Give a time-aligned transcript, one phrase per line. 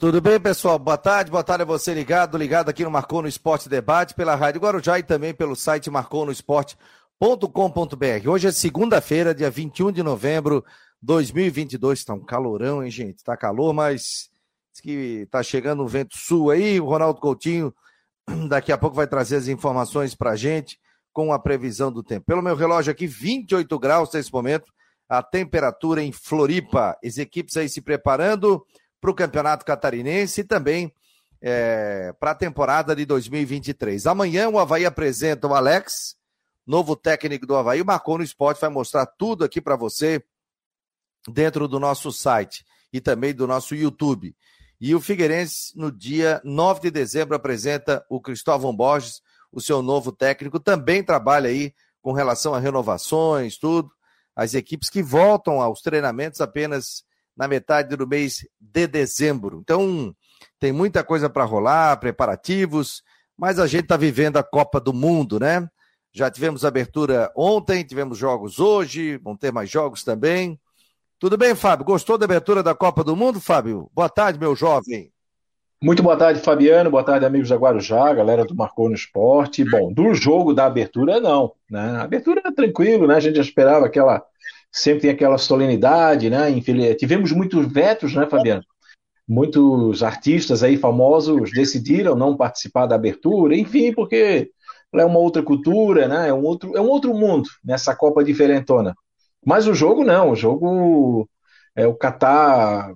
[0.00, 0.78] Tudo bem, pessoal?
[0.78, 4.34] Boa tarde, boa tarde a você ligado, ligado aqui no Marcou no Esporte Debate, pela
[4.34, 8.30] Rádio Guarujá e também pelo site marconosport.com.br.
[8.30, 10.64] Hoje é segunda-feira, dia 21 de novembro
[11.02, 12.02] de 2022.
[12.02, 13.22] Tá um calorão, hein, gente?
[13.22, 14.30] Tá calor, mas
[14.82, 16.80] que tá chegando um vento sul aí.
[16.80, 17.70] O Ronaldo Coutinho
[18.48, 20.80] daqui a pouco vai trazer as informações pra gente
[21.12, 22.24] com a previsão do tempo.
[22.24, 24.72] Pelo meu relógio aqui, 28 graus nesse momento,
[25.06, 26.96] a temperatura em Floripa.
[27.04, 28.64] As equipes aí se preparando
[29.00, 30.92] para o Campeonato Catarinense e também
[31.40, 34.06] é, para a temporada de 2023.
[34.06, 36.16] Amanhã o Havaí apresenta o Alex,
[36.66, 37.82] novo técnico do Havaí.
[37.82, 40.22] Marcou no Esporte vai mostrar tudo aqui para você
[41.28, 44.34] dentro do nosso site e também do nosso YouTube.
[44.80, 49.20] E o Figueirense, no dia 9 de dezembro, apresenta o Cristóvão Borges,
[49.52, 50.58] o seu novo técnico.
[50.58, 53.90] Também trabalha aí com relação a renovações, tudo.
[54.34, 57.04] As equipes que voltam aos treinamentos apenas
[57.36, 59.60] na metade do mês de dezembro.
[59.62, 60.14] Então,
[60.58, 63.02] tem muita coisa para rolar, preparativos,
[63.36, 65.68] mas a gente está vivendo a Copa do Mundo, né?
[66.12, 70.58] Já tivemos abertura ontem, tivemos jogos hoje, vão ter mais jogos também.
[71.18, 71.84] Tudo bem, Fábio?
[71.84, 73.90] Gostou da abertura da Copa do Mundo, Fábio?
[73.94, 75.12] Boa tarde, meu jovem.
[75.82, 76.90] Muito boa tarde, Fabiano.
[76.90, 79.64] Boa tarde, amigos da Guarujá, galera do Marcou no Esporte.
[79.64, 81.52] Bom, do jogo da abertura, não.
[81.70, 82.00] Né?
[82.00, 83.14] Abertura tranquilo, né?
[83.14, 84.22] A gente já esperava aquela
[84.72, 86.48] sempre tem aquela solenidade, né?
[86.98, 88.62] Tivemos muitos vetos, né, Fabiano?
[89.28, 94.50] Muitos artistas aí famosos decidiram não participar da abertura, enfim, porque
[94.94, 96.28] é uma outra cultura, né?
[96.28, 98.94] É um outro, é um outro mundo nessa Copa diferentona.
[99.44, 101.28] Mas o jogo não, o jogo
[101.74, 102.92] é o Catar,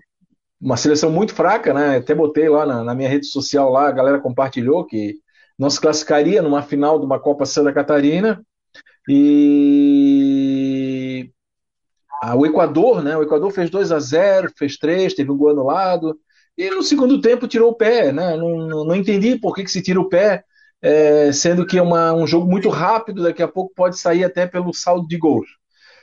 [0.61, 1.99] uma seleção muito fraca, né?
[1.99, 5.15] Até botei lá na, na minha rede social lá, a galera compartilhou que
[5.59, 8.43] não se classificaria numa final de uma Copa Santa Catarina.
[9.09, 10.34] E
[12.35, 13.17] o Equador, né?
[13.17, 16.19] O Equador fez 2 a 0 fez 3, teve um gol anulado.
[16.57, 18.37] E no segundo tempo tirou o pé, né?
[18.37, 20.45] Não, não, não entendi por que, que se tira o pé,
[20.81, 24.47] é, sendo que é uma, um jogo muito rápido, daqui a pouco pode sair até
[24.47, 25.49] pelo saldo de gols.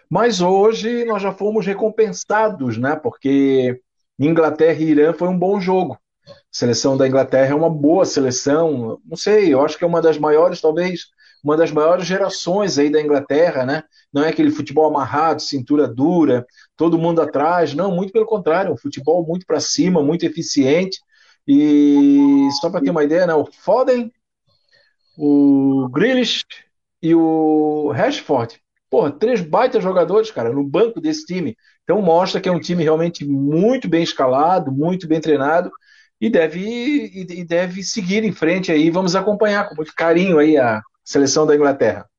[0.10, 2.96] Mas hoje nós já fomos recompensados, né?
[2.98, 3.80] Porque
[4.20, 5.98] Inglaterra e Irã foi um bom jogo.
[6.28, 10.02] A seleção da Inglaterra é uma boa seleção, não sei, eu acho que é uma
[10.02, 11.06] das maiores, talvez,
[11.44, 13.84] uma das maiores gerações aí da Inglaterra, né?
[14.14, 16.46] Não é aquele futebol amarrado, cintura dura,
[16.78, 21.00] todo mundo atrás, não, muito pelo contrário, um futebol muito para cima, muito eficiente.
[21.48, 23.34] E só para ter uma ideia, né?
[23.34, 24.12] O Foden,
[25.18, 26.46] o Grealish
[27.02, 28.60] e o Rashford,
[28.90, 31.56] porra, três baita jogadores, cara, no banco desse time.
[31.84, 35.72] Então mostra que é um time realmente muito bem escalado, muito bem treinado
[36.20, 38.92] e deve, e deve seguir em frente aí.
[38.92, 42.10] Vamos acompanhar com muito carinho aí a, seleção da Inglaterra.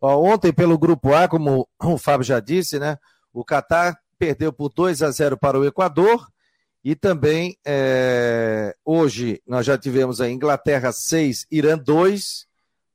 [0.00, 2.98] Ontem, pelo grupo A, como o Fábio já disse, né?
[3.32, 6.26] O Catar perdeu por 2 a 0 para o Equador.
[6.84, 12.46] E também, é, hoje, nós já tivemos a Inglaterra 6, Irã 2.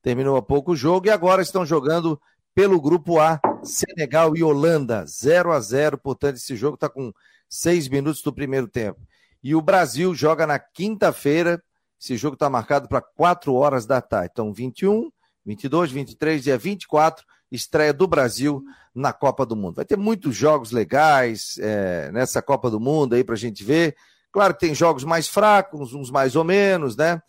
[0.02, 1.08] Terminou há pouco o jogo.
[1.08, 2.20] E agora estão jogando
[2.56, 7.12] pelo grupo A, Senegal e Holanda, 0 a 0 Portanto, esse jogo está com
[7.50, 9.02] seis minutos do primeiro tempo.
[9.44, 11.62] E o Brasil joga na quinta-feira
[12.02, 14.32] esse jogo está marcado para 4 horas da tarde.
[14.34, 15.12] Então, 21,
[15.46, 18.64] 22, 23, dia 24, estreia do Brasil
[18.94, 19.76] na Copa do Mundo.
[19.76, 23.96] Vai ter muitos jogos legais é, nessa Copa do Mundo aí para a gente ver.
[24.32, 27.22] Claro que tem jogos mais fracos, uns mais ou menos, né?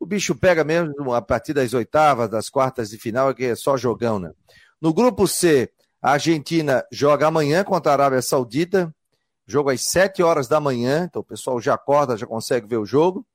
[0.00, 3.76] O bicho pega mesmo a partir das oitavas, das quartas de final, que é só
[3.76, 4.32] jogão, né?
[4.80, 5.70] No grupo C,
[6.00, 8.94] a Argentina joga amanhã contra a Arábia Saudita.
[9.46, 12.86] Jogo às 7 horas da manhã, então o pessoal já acorda, já consegue ver o
[12.86, 13.26] jogo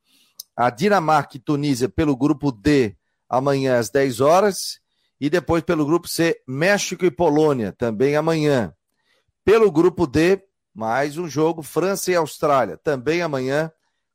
[0.59, 2.93] a Dinamarca e Tunísia pelo grupo D
[3.29, 4.81] amanhã às 10 horas
[5.17, 8.75] e depois pelo grupo C México e Polônia também amanhã.
[9.45, 10.43] Pelo grupo D,
[10.75, 13.71] mais um jogo França e Austrália também amanhã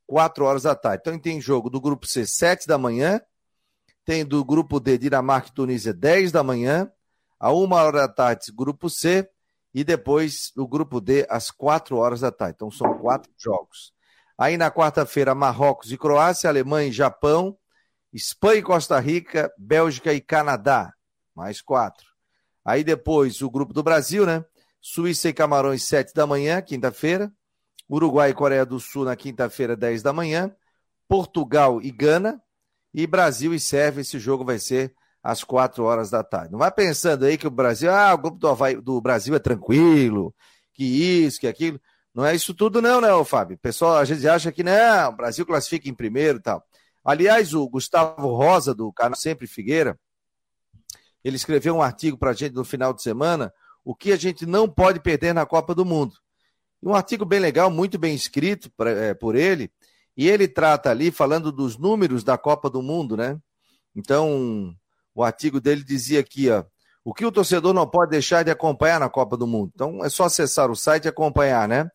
[0.07, 1.01] 4 horas da tarde.
[1.01, 3.23] Então tem jogo do grupo C 7 da manhã,
[4.05, 6.93] tem do grupo D Dinamarca e Tunísia 10 da manhã,
[7.41, 9.27] a 1 hora da tarde grupo C
[9.73, 12.57] e depois o grupo D às 4 horas da tarde.
[12.57, 13.94] Então são quatro jogos.
[14.37, 17.57] Aí na quarta-feira, Marrocos e Croácia, Alemanha e Japão,
[18.13, 20.93] Espanha e Costa Rica, Bélgica e Canadá.
[21.35, 22.07] Mais quatro.
[22.65, 24.45] Aí depois o grupo do Brasil, né?
[24.81, 27.33] Suíça e Camarões, sete da manhã, quinta-feira.
[27.89, 30.55] Uruguai e Coreia do Sul na quinta-feira, dez da manhã.
[31.09, 32.41] Portugal e Gana.
[32.93, 36.53] E Brasil e Sérvia, esse jogo vai ser às quatro horas da tarde.
[36.53, 39.39] Não vai pensando aí que o Brasil, ah, o grupo do, Havaí, do Brasil é
[39.39, 40.35] tranquilo,
[40.73, 41.81] que isso, que aquilo.
[42.15, 43.59] Não é isso tudo, não, né, Fábio?
[43.59, 46.65] Pessoal às vezes acha que não, o Brasil classifica em primeiro e tal.
[47.05, 49.99] Aliás, o Gustavo Rosa, do canal Sempre Figueira,
[51.25, 53.53] ele escreveu um artigo para a gente no final de semana,
[53.85, 56.15] o que a gente não pode perder na Copa do Mundo.
[56.83, 59.71] um artigo bem legal, muito bem escrito pra, é, por ele,
[60.17, 63.39] e ele trata ali falando dos números da Copa do Mundo, né?
[63.97, 64.75] Então,
[65.15, 66.65] o artigo dele dizia aqui, ó,
[67.05, 69.71] o que o torcedor não pode deixar de acompanhar na Copa do Mundo.
[69.75, 71.91] Então, é só acessar o site e acompanhar, né?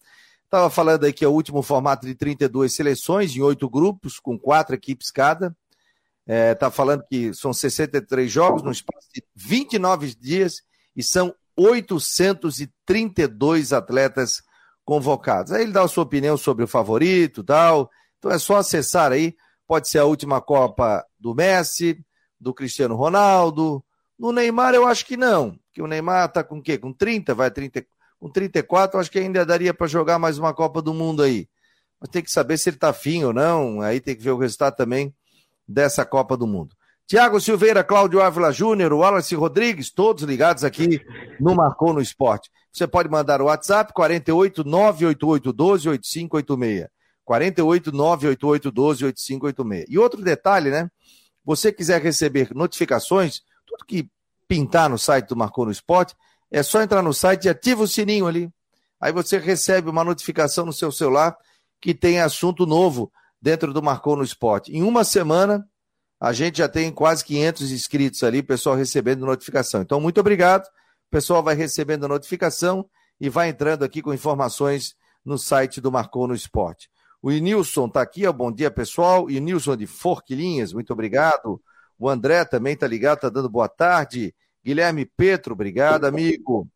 [0.45, 5.09] Estava falando aqui o último formato de 32 seleções em oito grupos, com quatro equipes
[5.11, 5.47] cada.
[6.27, 10.61] Está é, tá falando que são 63 jogos no espaço de 29 dias
[10.95, 14.43] e são 832 atletas
[14.85, 15.51] convocados.
[15.51, 17.89] Aí ele dá a sua opinião sobre o favorito tal.
[18.17, 19.35] Então é só acessar aí.
[19.67, 22.03] Pode ser a última Copa do Messi,
[22.39, 23.83] do Cristiano Ronaldo.
[24.19, 25.57] No Neymar, eu acho que não.
[25.71, 26.77] Que o Neymar está com o quê?
[26.77, 27.85] Com 30, vai 30,
[28.19, 31.47] com 34, acho que ainda daria para jogar mais uma Copa do Mundo aí.
[31.99, 33.81] Mas tem que saber se ele está fim ou não.
[33.81, 35.13] Aí tem que ver o resultado também
[35.65, 36.75] dessa Copa do Mundo.
[37.07, 41.01] Tiago Silveira, Cláudio Ávila Júnior, Wallace Rodrigues, todos ligados aqui
[41.39, 42.51] no Marcou no Esporte.
[42.71, 46.87] Você pode mandar o WhatsApp 48 988 12 8586.
[47.25, 49.85] 48 988 12 8586.
[49.89, 50.89] E outro detalhe, né?
[51.43, 53.41] Você quiser receber notificações,
[53.79, 54.09] tudo que
[54.47, 56.15] pintar no site do Marcou no Esporte,
[56.51, 58.51] é só entrar no site e ativa o sininho ali.
[58.99, 61.37] Aí você recebe uma notificação no seu celular
[61.79, 63.11] que tem assunto novo
[63.41, 64.71] dentro do Marcou no Esporte.
[64.75, 65.65] Em uma semana,
[66.19, 69.81] a gente já tem quase 500 inscritos ali, pessoal recebendo notificação.
[69.81, 70.65] Então, muito obrigado.
[70.65, 72.85] O pessoal vai recebendo a notificação
[73.21, 76.89] e vai entrando aqui com informações no site do Marcou no Esporte.
[77.21, 79.29] O Inilson está aqui, ó, bom dia pessoal.
[79.29, 81.61] Inilson de Forquilinhas, muito obrigado.
[81.99, 84.33] O André também está ligado, está dando boa tarde.
[84.63, 86.67] Guilherme Petro, obrigado, amigo.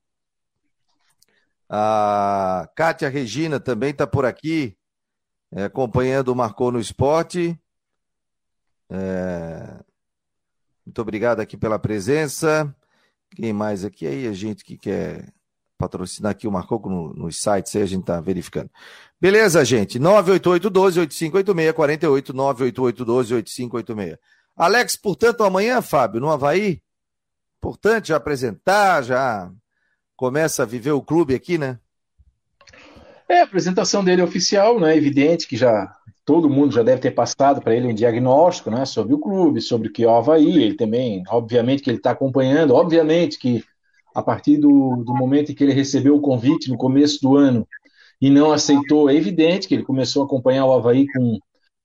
[1.69, 4.77] A Kátia Regina também está por aqui,
[5.51, 7.57] é, acompanhando o Marcou no Esporte.
[8.89, 9.79] É...
[10.85, 12.75] Muito obrigado aqui pela presença.
[13.35, 14.05] Quem mais aqui?
[14.05, 15.33] Aí a gente que quer
[15.77, 18.69] patrocinar aqui o Marcou no, nos sites, aí a gente está verificando.
[19.19, 19.99] Beleza, gente?
[19.99, 24.17] 988-12-8586, 48 988-12-8586.
[24.55, 26.79] Alex, portanto, amanhã, Fábio, no Havaí,
[27.57, 29.51] importante já apresentar, já
[30.15, 31.79] começa a viver o clube aqui, né?
[33.27, 34.95] É, a apresentação dele é oficial, né?
[34.95, 35.91] Evidente que já
[36.25, 38.85] todo mundo já deve ter passado para ele um diagnóstico, né?
[38.85, 40.63] Sobre o clube, sobre o que é o Havaí.
[40.63, 42.75] Ele também, obviamente, que ele está acompanhando.
[42.75, 43.63] Obviamente que
[44.13, 47.67] a partir do, do momento em que ele recebeu o convite no começo do ano
[48.21, 51.39] e não aceitou, é evidente que ele começou a acompanhar o Havaí com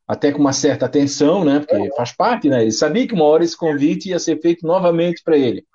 [0.09, 1.61] até com uma certa atenção, né?
[1.61, 2.63] Porque faz parte, né?
[2.63, 5.67] Ele sabia que uma hora esse convite ia ser feito novamente para ele.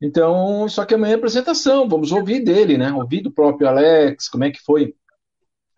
[0.00, 2.92] Então, só que amanhã é apresentação, vamos ouvir dele, né?
[2.92, 4.92] Ouvir do próprio Alex, como é que foi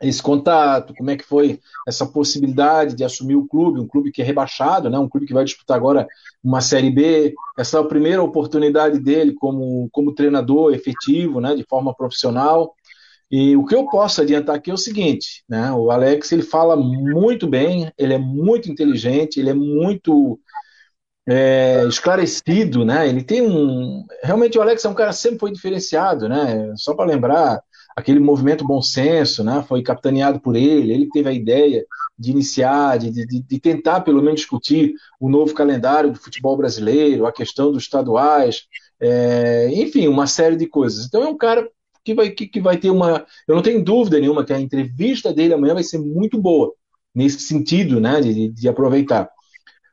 [0.01, 4.23] esse contato, como é que foi essa possibilidade de assumir o clube, um clube que
[4.23, 4.99] é rebaixado, né?
[4.99, 6.07] Um clube que vai disputar agora
[6.43, 11.55] uma Série B, essa é a primeira oportunidade dele como, como treinador efetivo, né?
[11.55, 12.75] De forma profissional.
[13.37, 15.73] E o que eu posso adiantar aqui é o seguinte, né?
[15.73, 20.39] O Alex ele fala muito bem, ele é muito inteligente, ele é muito
[21.27, 23.09] é, esclarecido, né?
[23.09, 24.05] Ele tem um.
[24.23, 26.73] Realmente o Alex é um cara que sempre foi diferenciado, né?
[26.77, 27.61] Só para lembrar,
[27.97, 29.65] aquele movimento bom senso, né?
[29.67, 31.85] Foi capitaneado por ele, ele teve a ideia
[32.17, 37.27] de iniciar, de, de, de, tentar pelo menos discutir o novo calendário do futebol brasileiro,
[37.27, 38.69] a questão dos estaduais,
[39.01, 41.05] é, enfim, uma série de coisas.
[41.07, 41.69] Então é um cara
[42.05, 43.27] que vai, que, que vai ter uma.
[43.49, 46.73] Eu não tenho dúvida nenhuma que a entrevista dele amanhã vai ser muito boa,
[47.15, 48.21] nesse sentido, né?
[48.21, 49.31] de, de aproveitar.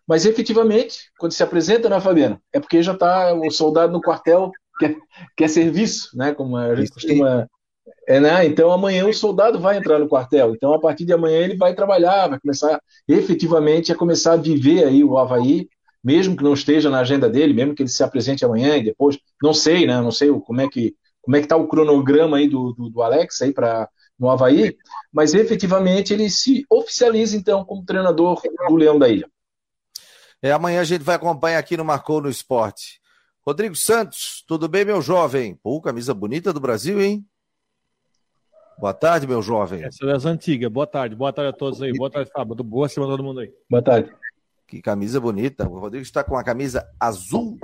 [0.08, 2.40] Mas efetivamente, quando se apresenta, né, Fabiano?
[2.52, 4.96] É porque já está o soldado no quartel, quer,
[5.38, 6.34] quer serviço, né?
[6.34, 7.48] Como a gente costuma.
[8.08, 8.46] É, né?
[8.46, 10.54] Então amanhã o soldado vai entrar no quartel.
[10.54, 14.84] Então, a partir de amanhã, ele vai trabalhar, vai começar efetivamente a começar a viver
[14.84, 15.70] aí o Havaí,
[16.04, 19.18] mesmo que não esteja na agenda dele, mesmo que ele se apresente amanhã e depois.
[19.42, 20.02] Não sei, né?
[20.02, 23.02] Não sei como é que como é que está o cronograma aí do, do, do
[23.02, 23.90] Alex aí para
[24.22, 24.78] no Havaí,
[25.12, 29.28] mas efetivamente ele se oficializa então como treinador do Leão da Ilha.
[30.40, 33.02] É, amanhã a gente vai acompanhar aqui no Marcou no Esporte.
[33.44, 35.56] Rodrigo Santos, tudo bem, meu jovem?
[35.56, 37.26] Pô, camisa bonita do Brasil, hein?
[38.78, 39.84] Boa tarde, meu jovem.
[39.84, 40.72] Essa é das antigas.
[40.72, 41.92] Boa tarde, boa tarde a todos aí.
[41.92, 42.56] Boa tarde, Fábio.
[42.64, 43.52] Boa semana a todo mundo aí.
[43.68, 44.12] Boa tarde.
[44.68, 45.68] Que camisa bonita.
[45.68, 47.58] O Rodrigo está com a camisa azul,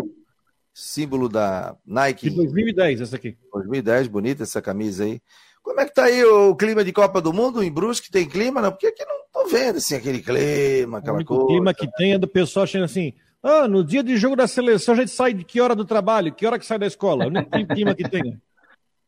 [0.78, 2.30] símbolo da Nike.
[2.30, 3.36] De 2010, essa aqui.
[3.52, 5.20] 2010, bonita essa camisa aí.
[5.64, 8.12] Como é que tá aí o clima de Copa do Mundo em Brusque?
[8.12, 8.62] Tem clima?
[8.62, 11.44] Não, porque aqui não tô vendo assim aquele clima, aquela coisa.
[11.44, 14.48] O clima que tem é do pessoal achando assim: ah, no dia de jogo da
[14.48, 16.34] seleção a gente sai de que hora do trabalho?
[16.34, 17.26] Que hora que sai da escola?
[17.26, 18.40] O único clima que tem.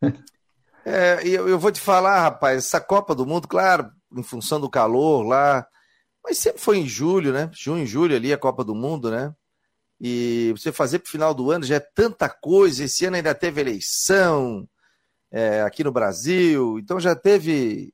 [0.86, 4.70] É, eu, eu vou te falar, rapaz, essa Copa do Mundo, claro, em função do
[4.70, 5.68] calor lá,
[6.24, 7.52] mas sempre foi em julho, né?
[7.54, 9.32] Junho, julho ali a Copa do Mundo, né?
[10.00, 12.84] E você fazer pro final do ano já é tanta coisa.
[12.84, 14.68] Esse ano ainda teve eleição
[15.32, 16.80] é, aqui no Brasil.
[16.80, 17.94] Então já teve.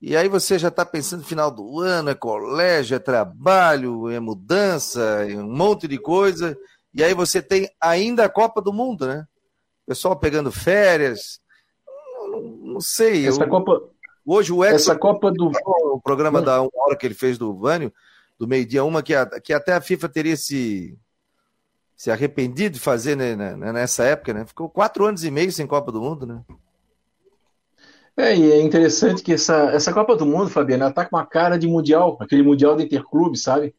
[0.00, 4.20] E aí você já está pensando no final do ano, é colégio, é trabalho, é
[4.20, 6.56] mudança, é um monte de coisa.
[6.94, 9.26] E aí você tem ainda a Copa do Mundo, né?
[9.86, 11.40] Pessoal pegando férias.
[12.30, 13.26] Não, não sei.
[13.26, 13.48] Essa eu...
[13.48, 13.90] Copa.
[14.24, 15.50] Hoje o Exxon, Essa Copa do.
[15.92, 17.92] O programa da uma hora que ele fez do Vânio,
[18.38, 20.98] do meio-dia, uma que, a, que até a FIFA teria se,
[21.96, 24.44] se arrependido de fazer né, né, nessa época, né?
[24.44, 26.42] Ficou quatro anos e meio sem Copa do Mundo, né?
[28.18, 31.58] É, e é interessante que essa, essa Copa do Mundo, Fabiano, tá com uma cara
[31.58, 33.74] de mundial, aquele mundial de interclube, sabe?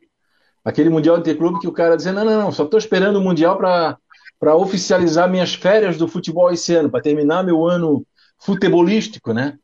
[0.65, 3.21] Aquele mundial de interclube que o cara diz, não, não, não, só tô esperando o
[3.21, 8.05] mundial para oficializar minhas férias do futebol esse ano, para terminar meu ano
[8.39, 9.57] futebolístico, né?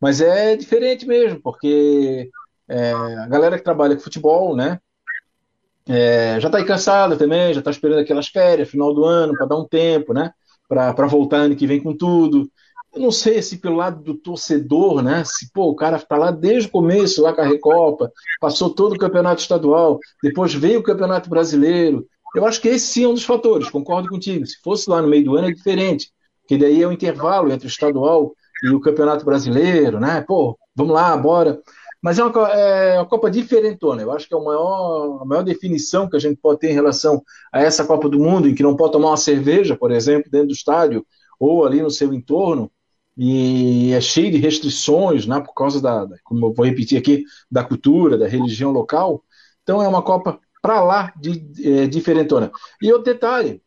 [0.00, 2.30] Mas é diferente mesmo, porque
[2.68, 4.80] é, a galera que trabalha com futebol, né?
[5.88, 9.46] É, já está aí cansada também, já está esperando aquelas férias, final do ano, para
[9.46, 10.32] dar um tempo, né?
[10.68, 12.50] Para voltar ano que vem com tudo.
[12.94, 15.22] Eu não sei se pelo lado do torcedor, né?
[15.24, 18.94] Se pô, o cara está lá desde o começo, lá com a Recopa, passou todo
[18.94, 22.06] o campeonato estadual, depois veio o campeonato brasileiro.
[22.36, 24.46] Eu acho que esse sim é um dos fatores, concordo contigo.
[24.46, 26.10] Se fosse lá no meio do ano é diferente,
[26.42, 30.22] porque daí é o um intervalo entre o estadual e o Campeonato Brasileiro, né?
[30.26, 31.60] Pô, vamos lá, bora.
[32.02, 34.02] Mas é uma, é uma Copa diferentona.
[34.02, 36.74] Eu acho que é a maior, a maior definição que a gente pode ter em
[36.74, 40.30] relação a essa Copa do Mundo, em que não pode tomar uma cerveja, por exemplo,
[40.30, 41.04] dentro do estádio
[41.38, 42.70] ou ali no seu entorno,
[43.16, 47.64] e é cheio de restrições, né, por causa da, como eu vou repetir aqui, da
[47.64, 49.24] cultura, da religião local.
[49.62, 52.50] Então é uma Copa para lá de é, diferentona.
[52.80, 53.60] E outro detalhe,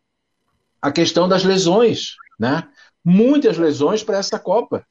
[0.82, 2.68] a questão das lesões, né?
[3.04, 4.86] muitas lesões para essa Copa.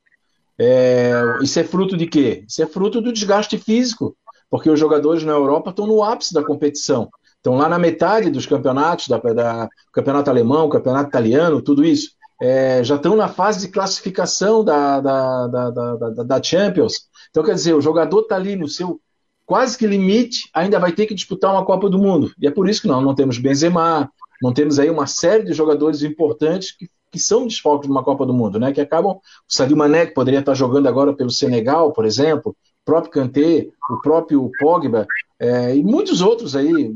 [0.62, 2.44] É, isso é fruto de quê?
[2.46, 4.14] Isso é fruto do desgaste físico,
[4.50, 7.08] porque os jogadores na Europa estão no ápice da competição.
[7.36, 12.10] Estão lá na metade dos campeonatos, da, da campeonato alemão, campeonato italiano, tudo isso.
[12.42, 17.08] É, já estão na fase de classificação da, da, da, da, da Champions.
[17.30, 19.00] Então, quer dizer, o jogador está ali no seu
[19.46, 22.30] quase que limite, ainda vai ter que disputar uma Copa do Mundo.
[22.38, 24.10] E é por isso que nós não temos Benzema,
[24.42, 28.24] não temos aí uma série de jogadores importantes que que são desfalques de uma Copa
[28.24, 28.72] do Mundo, né?
[28.72, 29.12] Que acabam.
[29.12, 33.68] O Sadio Mané, que poderia estar jogando agora pelo Senegal, por exemplo, o próprio Kanté,
[33.90, 35.06] o próprio Pogba,
[35.38, 36.94] é, e muitos outros aí.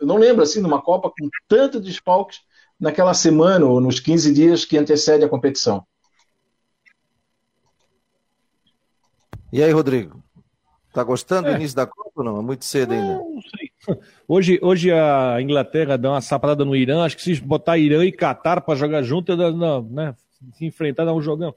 [0.00, 2.40] Eu não lembro assim de uma Copa com tanto desfalques
[2.78, 5.84] naquela semana ou nos 15 dias que antecede a competição.
[9.52, 10.22] E aí, Rodrigo?
[10.92, 11.52] Tá gostando é.
[11.52, 12.38] do início da Copa ou não?
[12.38, 13.14] É muito cedo ainda.
[13.14, 13.67] Não, não sei.
[14.26, 17.04] Hoje, hoje a Inglaterra dá uma sapada no Irã.
[17.04, 20.14] Acho que se botar Irã e Catar para jogar junto, não, né?
[20.54, 21.54] se enfrentar, dá um jogão.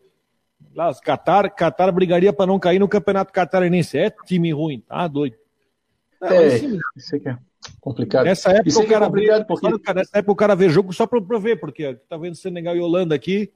[0.74, 3.98] Lá, Catar, Catar brigaria para não cair no campeonato catarinense.
[3.98, 5.36] É time ruim, tá doido.
[6.22, 6.56] É, é
[6.96, 7.38] isso aqui é
[7.80, 8.26] complicado.
[8.26, 9.94] Nessa época, o é cara, é complicado porque...
[9.94, 13.14] nessa época o cara vê jogo só para ver, porque tá vendo Senegal e Holanda
[13.14, 13.52] aqui,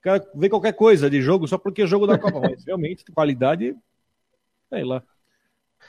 [0.00, 2.40] o cara vê qualquer coisa de jogo só porque é jogo da Copa.
[2.40, 3.74] Mas realmente, qualidade,
[4.68, 5.02] sei lá.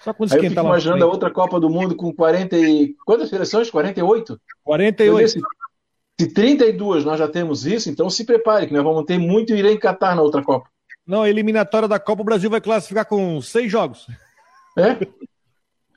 [0.04, 2.96] Só quando Aí eu fico imaginando a outra Copa do Mundo com 40 e...
[3.06, 3.70] Quantas seleções?
[3.70, 4.40] 48?
[4.64, 5.30] 48.
[5.30, 5.40] Se,
[6.20, 9.72] se 32 nós já temos isso, então se prepare, que nós vamos ter muito Irã
[9.72, 10.70] e Catar na outra Copa.
[11.06, 14.08] Não, a eliminatória da Copa, o Brasil vai classificar com seis jogos.
[14.78, 14.96] É?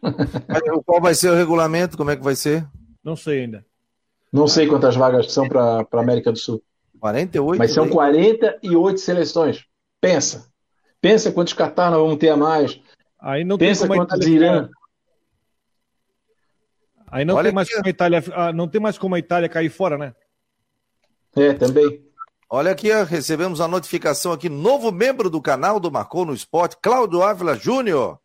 [0.85, 1.97] Qual vai ser o regulamento?
[1.97, 2.66] Como é que vai ser?
[3.04, 3.64] Não sei ainda.
[4.32, 6.62] Não sei quantas vagas são para a América do Sul.
[6.99, 7.59] 48?
[7.59, 9.64] Mas são 48 seleções.
[10.00, 10.50] Pensa.
[11.00, 12.80] Pensa quantos Catar nós vamos ter a mais.
[13.22, 14.70] Aí não Pensa tem como a Itália...
[17.06, 19.68] Aí não tem mais como a Itália, ah, não tem mais como a Itália cair
[19.68, 20.14] fora, né?
[21.36, 22.02] É, também.
[22.50, 27.22] Olha aqui, recebemos a notificação aqui, novo membro do canal do Marcou no Esporte, Cláudio
[27.22, 28.18] Ávila Júnior.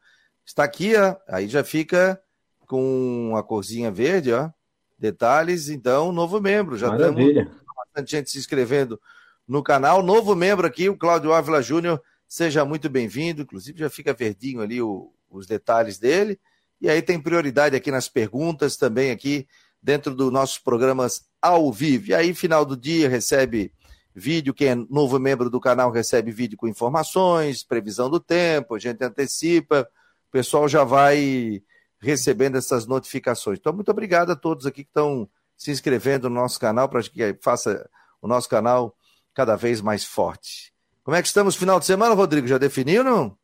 [0.45, 2.19] Está aqui, ó, aí já fica
[2.65, 4.49] com a corzinha verde, ó.
[4.97, 6.77] Detalhes, então, novo membro.
[6.77, 7.45] Já Maravilha.
[7.45, 8.99] temos bastante gente se inscrevendo
[9.47, 10.01] no canal.
[10.01, 14.81] Novo membro aqui, o Cláudio Ávila Júnior Seja muito bem-vindo, inclusive já fica verdinho ali
[14.81, 16.39] o, os detalhes dele.
[16.79, 19.48] E aí tem prioridade aqui nas perguntas, também aqui
[19.81, 22.10] dentro dos nossos programas ao vivo.
[22.10, 23.74] E aí, final do dia, recebe
[24.13, 24.53] vídeo.
[24.53, 29.03] Quem é novo membro do canal recebe vídeo com informações, previsão do tempo, a gente
[29.03, 29.88] antecipa.
[30.27, 31.63] O pessoal já vai
[32.00, 33.57] recebendo essas notificações.
[33.60, 37.38] Então, muito obrigado a todos aqui que estão se inscrevendo no nosso canal para que
[37.41, 37.89] faça
[38.22, 38.96] o nosso canal
[39.34, 40.76] cada vez mais forte.
[41.07, 42.45] Como é que estamos no final de semana, Rodrigo?
[42.47, 43.37] Já definiu não?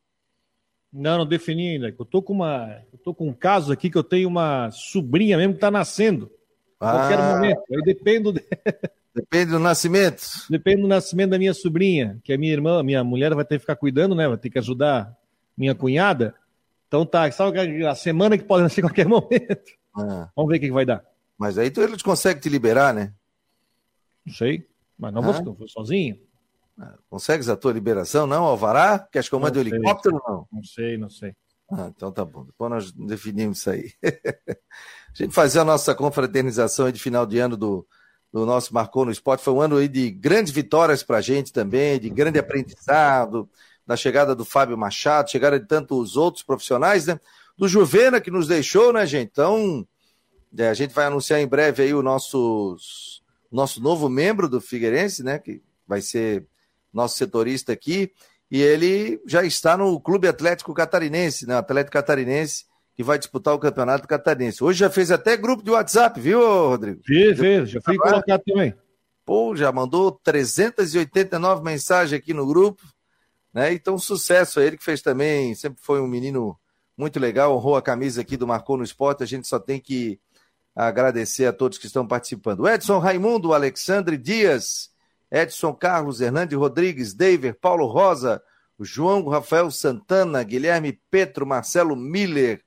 [0.92, 1.96] Não, não defini ainda.
[1.98, 5.38] Eu tô com uma, eu tô com um caso aqui que eu tenho uma sobrinha
[5.38, 6.30] mesmo que está nascendo.
[6.78, 6.92] Ah.
[6.92, 7.62] Qualquer momento.
[7.70, 8.44] Eu dependo de...
[9.16, 10.22] Depende do nascimento.
[10.50, 13.62] Depende do nascimento da minha sobrinha, que é minha irmã, minha mulher vai ter que
[13.62, 14.28] ficar cuidando, né?
[14.28, 15.18] Vai ter que ajudar
[15.56, 16.36] minha cunhada.
[16.90, 19.72] Então tá, sabe a semana que pode nascer a qualquer momento.
[19.96, 20.30] Ah.
[20.36, 21.02] Vamos ver o que, que vai dar.
[21.38, 23.14] Mas aí tu, eles conseguem te liberar, né?
[24.26, 24.68] Não sei,
[25.00, 25.32] mas não ah.
[25.32, 26.20] vou, vou sozinho.
[27.10, 29.00] Consegues a tua liberação, não, Alvará?
[29.12, 30.48] Queres que eu mande o helicóptero não?
[30.52, 31.36] Não sei, não sei.
[31.72, 32.44] Ah, então tá bom.
[32.44, 33.92] Depois nós definimos isso aí.
[34.04, 37.88] a gente fazer a nossa confraternização de final de ano do,
[38.32, 39.44] do nosso Marcou no Esporte.
[39.44, 43.50] Foi um ano aí de grandes vitórias para a gente também, de grande aprendizado,
[43.86, 47.20] da chegada do Fábio Machado, chegada de tantos outros profissionais, né?
[47.58, 49.30] Do Juvena que nos deixou, né, gente?
[49.32, 49.88] Então,
[50.58, 52.76] é, a gente vai anunciar em breve aí o nosso,
[53.52, 55.38] nosso novo membro do Figueirense, né?
[55.38, 56.48] Que vai ser
[56.94, 58.12] nosso setorista aqui.
[58.52, 61.58] E ele já está no Clube Atlético Catarinense, né?
[61.58, 64.64] Atlético Catarinense, que vai disputar o Campeonato Catarinense.
[64.64, 67.02] Hoje já fez até grupo de WhatsApp, viu, Rodrigo?
[67.04, 68.76] Fez, fez, já fui colocado também.
[69.26, 72.84] Pô, já mandou 389 mensagens aqui no grupo,
[73.54, 73.74] né?
[73.74, 76.58] Então, sucesso a ele que fez também, sempre foi um menino
[76.98, 80.20] muito legal, honrou a camisa aqui do Marcou no Esporte, a gente só tem que
[80.76, 82.68] agradecer a todos que estão participando.
[82.68, 84.90] Edson Raimundo, Alexandre Dias,
[85.34, 88.40] Edson Carlos, Hernandes Rodrigues, David, Paulo Rosa,
[88.80, 92.64] João Rafael Santana, Guilherme Petro, Marcelo Miller,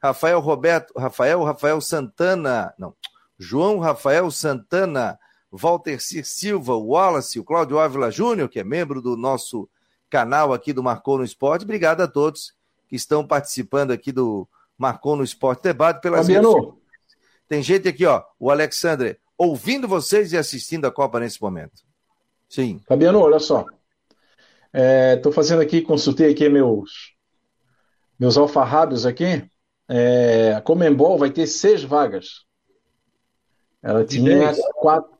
[0.00, 2.94] Rafael Roberto, Rafael Rafael Santana, não,
[3.36, 5.18] João Rafael Santana,
[5.50, 9.68] Walter Cir Silva, Wallace, o Cláudio Ávila Júnior, que é membro do nosso
[10.08, 11.64] canal aqui do Marcou no Esporte.
[11.64, 12.54] Obrigado a todos
[12.86, 16.78] que estão participando aqui do Marcou no Esporte Debate pelas Fabiano.
[17.48, 21.83] Tem gente aqui, ó, o Alexandre, ouvindo vocês e assistindo a Copa nesse momento.
[22.54, 22.80] Sim.
[22.86, 23.66] Fabiano, olha só.
[24.72, 27.12] Estou é, fazendo aqui, consultei aqui meus
[28.16, 29.44] meus alfarrábios aqui.
[29.88, 32.44] É, a Comembol vai ter seis vagas.
[33.82, 35.10] Ela tinha quatro,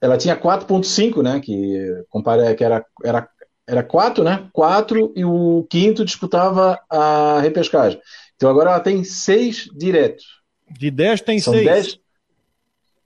[0.00, 1.40] ela tinha 4.5, né?
[1.40, 3.28] Que compara, que era era
[3.66, 4.48] era quatro, né?
[4.52, 8.00] Quatro e o quinto disputava a repescagem.
[8.36, 10.40] Então agora ela tem seis diretos.
[10.70, 11.66] De dez tem São seis.
[11.66, 12.00] Dez...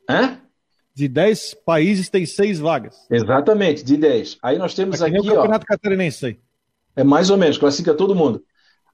[0.06, 0.38] Hã?
[1.00, 3.07] De dez países tem seis vagas.
[3.11, 4.37] Exatamente, de dez.
[4.42, 5.16] Aí nós temos aqui.
[5.16, 6.40] É o Campeonato ó, Catarinense aí.
[6.95, 8.45] É mais ou menos, classifica todo mundo.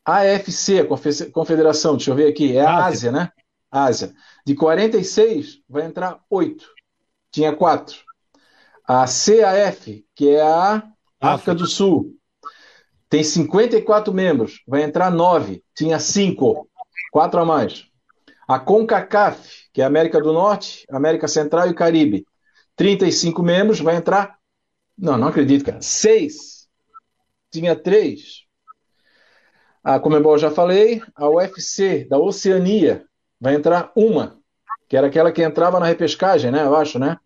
[0.05, 0.87] AFC,
[1.33, 3.31] Confederação, deixa eu ver aqui, é a Ásia, Ásia né?
[3.69, 4.15] Ásia.
[4.47, 6.65] De 46, vai entrar 8.
[7.33, 7.97] Tinha 4.
[8.87, 10.85] A CAF, que é a
[11.21, 12.15] África do Sul,
[13.11, 15.61] tem 54 membros, vai entrar 9.
[15.75, 16.69] Tinha 5.
[17.11, 17.85] 4 a mais.
[18.47, 22.27] A CONCACAF, que é América do Norte, América Central e Caribe,
[22.77, 24.39] 35 membros, vai entrar.
[24.97, 25.83] Não, não acredito, cara.
[25.83, 26.67] 6.
[27.51, 28.47] Tinha 3.
[29.85, 33.05] A Comebol já falei, a UFC da Oceania
[33.39, 34.39] vai entrar uma,
[34.89, 36.65] que era aquela que entrava na repescagem, né?
[36.65, 37.19] Eu acho, né?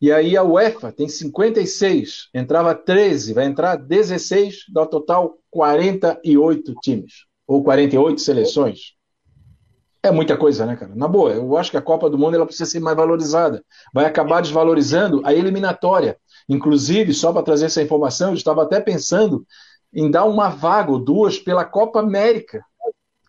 [0.00, 7.26] E aí a UEFA tem 56, entrava 13, vai entrar 16, dá total 48 times,
[7.46, 8.94] ou 48 seleções.
[10.04, 10.94] É muita coisa, né, cara?
[10.94, 13.64] Na boa, eu acho que a Copa do Mundo ela precisa ser mais valorizada.
[13.90, 16.18] Vai acabar desvalorizando a eliminatória.
[16.46, 19.46] Inclusive, só para trazer essa informação, eu estava até pensando
[19.90, 22.62] em dar uma vaga ou duas pela Copa América.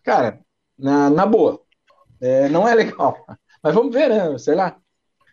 [0.04, 0.42] Cara,
[0.78, 1.62] na, na boa.
[2.20, 3.26] É, não é legal.
[3.64, 4.38] Mas vamos ver, né?
[4.38, 4.76] Sei lá.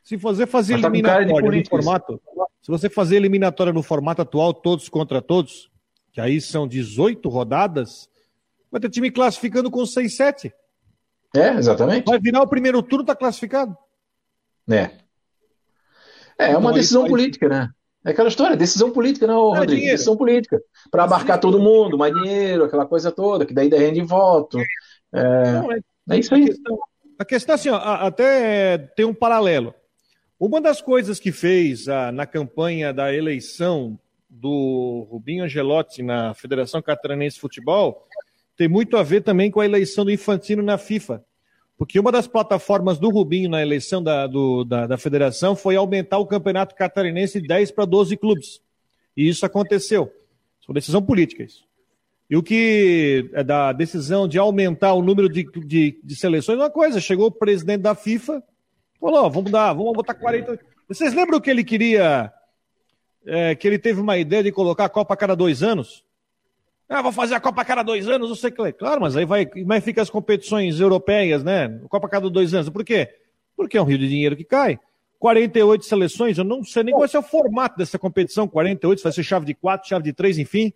[0.05, 2.23] Se você fazer tá eliminatória no formato,
[2.63, 5.69] se você fazer eliminatória no formato atual, todos contra todos,
[6.13, 8.09] que aí são 18 rodadas,
[8.71, 10.55] vai ter time classificando com 6, 7.
[11.35, 12.05] É, exatamente.
[12.05, 13.77] Vai virar o primeiro turno, tá classificado.
[14.71, 14.91] É.
[16.39, 17.69] É, é uma então, decisão política, né?
[18.05, 19.77] É aquela história, decisão política, não, é Rodrigo?
[19.77, 19.95] Dinheiro.
[19.95, 20.61] Decisão política.
[20.91, 24.59] Para abarcar todo mundo, mais dinheiro, aquela coisa toda, que daí rende voto.
[25.13, 26.45] É, não, é, é isso aí.
[26.45, 26.79] A questão,
[27.19, 29.73] a questão assim, ó, até tem um paralelo.
[30.39, 33.97] Uma das coisas que fez a, na campanha da eleição
[34.29, 38.09] do Rubinho Angelotti na Federação Catarinense de Futebol
[38.57, 41.25] tem muito a ver também com a eleição do Infantino na FIFA.
[41.77, 46.19] Porque uma das plataformas do Rubinho na eleição da, do, da, da federação foi aumentar
[46.19, 48.61] o campeonato catarinense de 10 para 12 clubes.
[49.17, 50.13] E isso aconteceu.
[50.65, 51.65] Foi decisão política isso.
[52.31, 56.71] E o que é da decisão de aumentar o número de, de, de seleções, uma
[56.71, 58.43] coisa, chegou o presidente da FIFA,
[58.99, 60.59] falou, vamos dar, vamos botar 40.
[60.89, 62.33] Vocês lembram que ele queria,
[63.27, 66.05] é, que ele teve uma ideia de colocar a Copa a cada dois anos?
[66.95, 68.73] Ah, vou fazer a Copa a cada dois anos, não sei o que.
[68.75, 71.81] Claro, mas aí vai, é que fica as competições europeias, né?
[71.89, 72.69] Copa a cada dois anos.
[72.69, 73.09] Por quê?
[73.57, 74.79] Porque é um rio de dinheiro que cai.
[75.19, 78.47] 48 seleções, eu não sei nem qual ser o formato dessa competição.
[78.47, 80.71] 48, se vai ser chave de 4, chave de 3, enfim.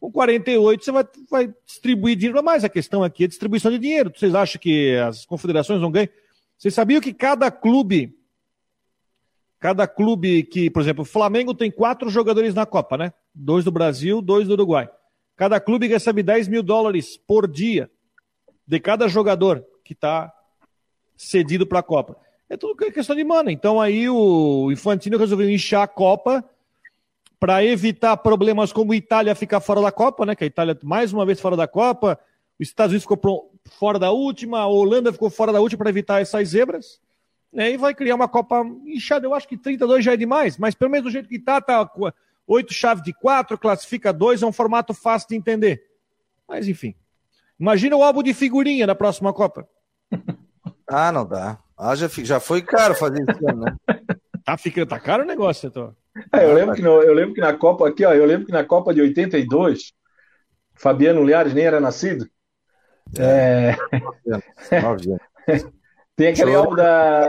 [0.00, 2.42] Com 48 você vai, vai distribuir dinheiro.
[2.42, 4.12] Mas a questão aqui é distribuição de dinheiro.
[4.12, 6.08] Vocês acham que as confederações vão ganhar?
[6.58, 8.18] Vocês sabiam que cada clube,
[9.60, 13.12] cada clube que, por exemplo, o Flamengo tem quatro jogadores na Copa, né?
[13.32, 14.90] Dois do Brasil, dois do Uruguai.
[15.36, 17.90] Cada clube recebe 10 mil dólares por dia
[18.66, 20.32] de cada jogador que está
[21.16, 22.16] cedido para a Copa.
[22.48, 23.52] É tudo questão de mana.
[23.52, 26.44] Então aí o Infantino resolveu inchar a Copa
[27.38, 30.34] para evitar problemas como a Itália ficar fora da Copa, né?
[30.34, 32.18] Que a Itália mais uma vez fora da Copa,
[32.58, 36.22] os Estados Unidos ficou fora da última, a Holanda ficou fora da última para evitar
[36.22, 37.00] essas zebras.
[37.52, 39.26] Né, e vai criar uma Copa inchada.
[39.26, 41.90] Eu acho que 32 já é demais, mas pelo menos do jeito que tá, tá
[42.46, 45.82] oito chaves de quatro, classifica dois, é um formato fácil de entender.
[46.48, 46.94] Mas enfim.
[47.58, 49.68] Imagina o álbum de figurinha na próxima Copa.
[50.88, 51.58] Ah, não dá.
[51.76, 53.76] Ah, já, já foi caro fazer isso, né?
[54.44, 55.96] Tá, fica, tá caro o negócio, então.
[56.32, 58.52] É, eu, lembro que no, eu lembro que na Copa aqui, ó, eu lembro que
[58.52, 59.92] na Copa de 82,
[60.74, 62.28] Fabiano Liares nem era nascido.
[63.18, 63.74] É...
[66.14, 67.28] Tem aquele álbum da.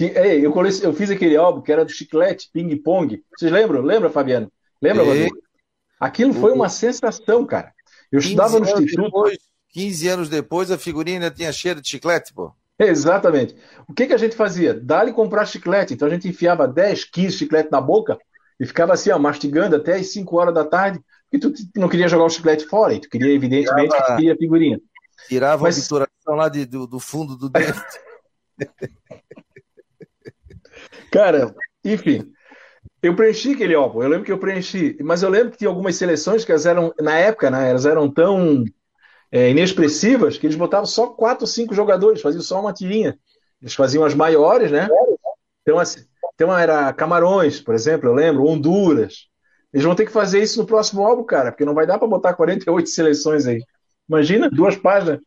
[0.00, 0.52] Ei, eu,
[0.82, 3.22] eu fiz aquele álbum que era do chiclete, Ping Pong.
[3.36, 3.82] Vocês lembram?
[3.82, 4.50] Lembra, Fabiano?
[4.80, 5.36] Lembra, Rodrigo?
[6.00, 7.72] Aquilo foi uma sensação, cara.
[8.10, 9.04] Eu estudava no instituto.
[9.04, 9.38] Depois,
[9.72, 12.52] 15 anos depois, a figurinha ainda tinha cheiro de chiclete, pô.
[12.78, 13.56] Exatamente.
[13.88, 14.74] O que, que a gente fazia?
[14.74, 15.94] Dá-lhe comprar chiclete.
[15.94, 18.18] Então a gente enfiava 10, 15 chiclete na boca
[18.58, 22.08] e ficava assim, ó, mastigando até as 5 horas da tarde, porque tu não queria
[22.08, 24.04] jogar o chiclete fora, e tu queria, evidentemente, Tirava...
[24.04, 24.80] que tu queria a figurinha.
[25.28, 25.76] Tirava Mas...
[25.76, 27.80] a obturação lá de, do, do, fundo do dente.
[31.14, 32.28] Cara, enfim.
[33.00, 35.94] Eu preenchi aquele álbum, eu lembro que eu preenchi, mas eu lembro que tinha algumas
[35.94, 38.64] seleções que elas eram, na época, né, elas eram tão
[39.30, 43.16] é, inexpressivas que eles botavam só quatro, cinco jogadores, faziam só uma tirinha.
[43.62, 44.88] Eles faziam as maiores, né?
[45.62, 49.28] Então, assim, então era Camarões, por exemplo, eu lembro, Honduras.
[49.72, 52.08] Eles vão ter que fazer isso no próximo álbum, cara, porque não vai dar para
[52.08, 53.62] botar 48 seleções aí.
[54.08, 55.20] Imagina, duas páginas.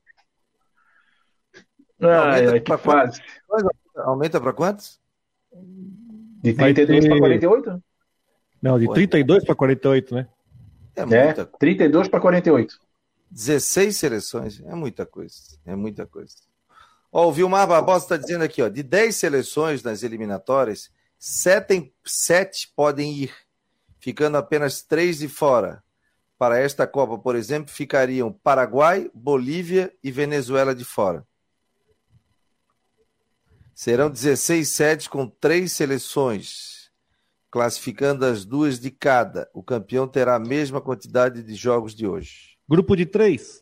[2.02, 3.21] Ai, ai, que fase.
[3.95, 5.00] Aumenta para quantos?
[6.43, 7.10] De 32 ter...
[7.10, 7.84] para 48?
[8.62, 10.28] Não, de 32 para 48, né?
[10.96, 11.41] É, muita...
[11.41, 12.80] é 32 para 48.
[13.30, 16.36] 16 seleções, é muita coisa, é muita coisa.
[17.12, 20.89] Ó, o Vilmar Barbosa está dizendo aqui, ó, de 10 seleções nas eliminatórias,
[21.20, 23.34] 7, 7 podem ir,
[24.00, 25.84] ficando apenas 3 de fora.
[26.38, 31.26] Para esta Copa, por exemplo, ficariam Paraguai, Bolívia e Venezuela de fora.
[33.78, 36.90] Serão 16 sedes com três seleções,
[37.52, 39.48] classificando as duas de cada.
[39.54, 42.58] O campeão terá a mesma quantidade de jogos de hoje.
[42.68, 43.62] Grupo de três.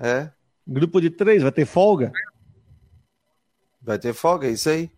[0.00, 0.32] É?
[0.66, 2.10] Grupo de três, vai ter folga?
[3.80, 4.90] Vai ter folga, é isso aí.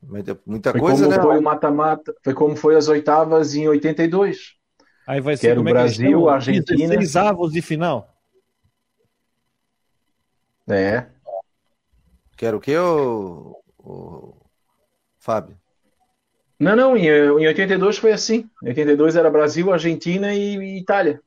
[0.00, 1.20] Vai ter muita foi coisa, como né?
[1.20, 4.54] Foi o mata-mata, foi como foi as oitavas em 82.
[5.08, 6.86] Aí vai ser o é Brasil, é Argentina.
[6.86, 8.14] 16 avos de final.
[10.68, 11.17] É.
[12.38, 14.36] Quero o quê, ô, ô,
[15.18, 15.58] Fábio?
[16.56, 18.48] Não, não, em, em 82 foi assim.
[18.62, 21.20] Em 82 era Brasil, Argentina e, e Itália.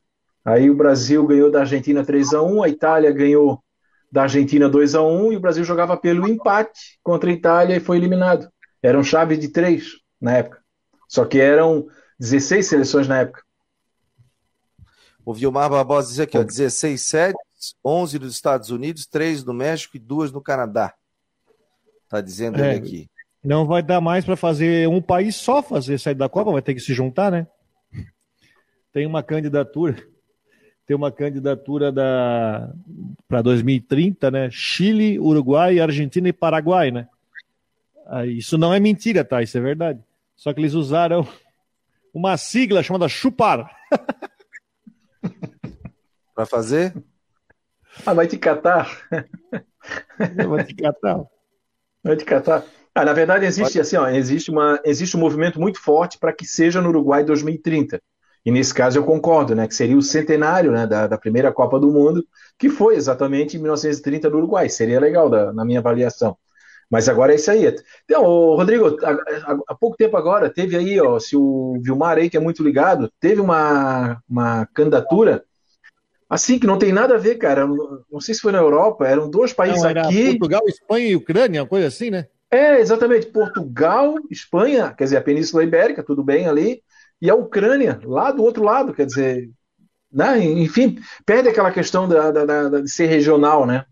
[0.46, 3.62] Aí o Brasil ganhou da Argentina 3 a 1 a Itália ganhou
[4.10, 7.82] da Argentina 2 a 1 e o Brasil jogava pelo empate contra a Itália e
[7.82, 8.50] foi eliminado.
[8.82, 10.62] Eram chaves de três na época.
[11.10, 11.88] Só que eram
[12.22, 13.44] 16 seleções na época.
[15.26, 19.98] O Vilmar Barbosa diz aqui, ó, 16 sedes, 11 nos Estados Unidos, 3 no México
[19.98, 20.94] e 2 no Canadá.
[22.12, 23.10] Tá dizendo é, ele aqui.
[23.42, 26.74] Não vai dar mais para fazer um país só fazer sair da Copa, vai ter
[26.74, 27.48] que se juntar, né?
[28.92, 29.96] Tem uma candidatura,
[30.86, 32.70] tem uma candidatura da
[33.30, 34.50] para 2030, né?
[34.52, 37.08] Chile, Uruguai, Argentina e Paraguai, né?
[38.28, 39.42] Isso não é mentira, tá?
[39.42, 40.04] Isso é verdade.
[40.36, 41.26] Só que eles usaram
[42.14, 43.72] uma sigla chamada chupar.
[46.36, 46.94] para fazer?
[48.06, 48.90] Ah, vai te catar.
[50.50, 51.26] Vai te catar.
[52.26, 52.66] Catar.
[52.94, 56.46] Ah, na verdade, existe assim, ó, existe, uma, existe um movimento muito forte para que
[56.46, 58.02] seja no Uruguai 2030.
[58.46, 59.68] E nesse caso eu concordo, né?
[59.68, 62.26] Que seria o centenário né, da, da primeira Copa do Mundo,
[62.58, 64.68] que foi exatamente em 1930 no Uruguai.
[64.68, 66.36] Seria legal da, na minha avaliação.
[66.90, 67.74] Mas agora é isso aí.
[68.04, 72.36] Então, Rodrigo, há, há, pouco tempo agora, teve aí, ó, se o Vilmar aí, que
[72.36, 75.46] é muito ligado, teve uma, uma candidatura
[76.32, 77.68] assim que não tem nada a ver, cara.
[77.68, 80.30] Não sei se foi na Europa, eram dois países não, aqui.
[80.30, 82.28] Portugal, Espanha e Ucrânia, uma coisa assim, né?
[82.50, 83.26] É, exatamente.
[83.26, 86.82] Portugal, Espanha, quer dizer, a Península Ibérica, tudo bem ali,
[87.22, 89.50] e a Ucrânia, lá do outro lado, quer dizer,
[90.10, 90.42] né?
[90.42, 93.84] enfim, perde aquela questão da, da, da, de ser regional, né?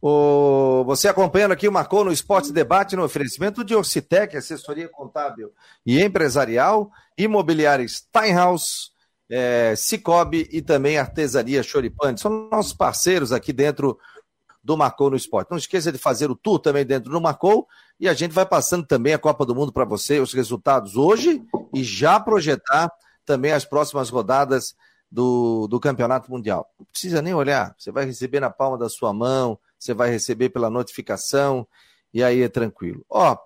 [0.00, 5.50] O, você acompanhando aqui o Marcou no Esporte Debate no oferecimento de Orcitec, assessoria contábil
[5.84, 8.93] e empresarial, imobiliária Steinhaus,
[9.30, 12.20] é, Cicobi e também Artesaria Choripante.
[12.20, 13.98] São nossos parceiros aqui dentro
[14.62, 15.50] do Marcou no Esporte.
[15.50, 17.66] Não esqueça de fazer o tour também dentro do Marcou
[18.00, 21.42] e a gente vai passando também a Copa do Mundo para você, os resultados hoje
[21.74, 22.90] e já projetar
[23.24, 24.74] também as próximas rodadas
[25.10, 26.66] do, do Campeonato Mundial.
[26.78, 30.48] Não precisa nem olhar, você vai receber na palma da sua mão, você vai receber
[30.48, 31.66] pela notificação
[32.12, 33.04] e aí é tranquilo.
[33.08, 33.36] Ó,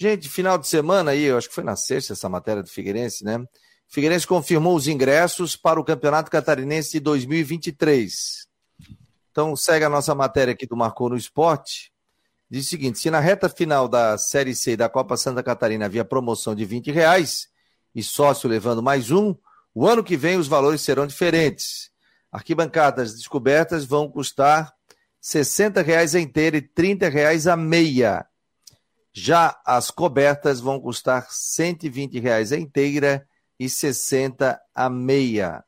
[0.00, 3.24] Gente, final de semana aí, eu acho que foi na sexta essa matéria do Figueirense,
[3.24, 3.44] né?
[3.88, 8.46] Figueirense confirmou os ingressos para o Campeonato Catarinense de 2023.
[9.30, 11.90] Então, segue a nossa matéria aqui do Marcou no Esporte.
[12.50, 16.04] Diz o seguinte: se na reta final da Série C da Copa Santa Catarina havia
[16.04, 17.48] promoção de 20 reais
[17.94, 19.34] e sócio levando mais um,
[19.74, 21.90] o ano que vem os valores serão diferentes.
[22.30, 24.72] Arquibancadas descobertas vão custar
[25.20, 28.26] 60 reais a inteira e 30 reais a meia.
[29.12, 33.27] Já as cobertas vão custar 120 reais a inteira
[33.58, 35.64] e 60 a meia.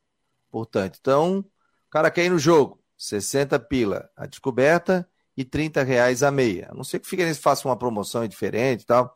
[0.50, 6.22] Portanto, então, o cara quer ir no jogo, 60 pila a descoberta e 30 reais
[6.22, 6.68] a meia.
[6.70, 9.14] A não sei que o Figueirense faça uma promoção diferente e tal,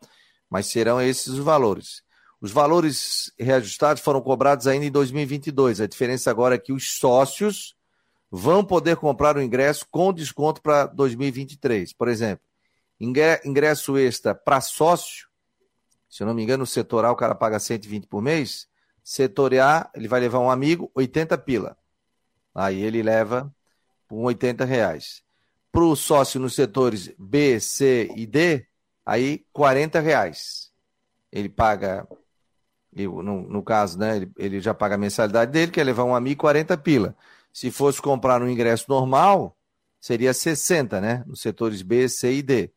[0.48, 2.02] mas serão esses os valores.
[2.40, 5.80] Os valores reajustados foram cobrados ainda em 2022.
[5.80, 7.74] A diferença agora é que os sócios
[8.30, 11.92] vão poder comprar o ingresso com desconto para 2023.
[11.92, 12.44] Por exemplo,
[13.00, 15.28] ingresso extra para sócio,
[16.14, 18.68] se eu não me engano, no setor A o cara paga 120 por mês,
[19.03, 21.77] setor A ele vai levar um amigo, 80 pila.
[22.55, 23.53] Aí ele leva
[24.07, 25.24] por 80 reais.
[25.72, 28.64] Para o sócio nos setores B, C e D,
[29.05, 30.70] aí 40 reais.
[31.33, 32.07] Ele paga,
[32.92, 36.42] no, no caso, né, ele, ele já paga a mensalidade dele, quer levar um amigo
[36.42, 37.16] 40 pila.
[37.53, 39.59] Se fosse comprar no ingresso normal,
[40.00, 41.24] seria 60, né?
[41.27, 42.70] Nos setores B, C e D.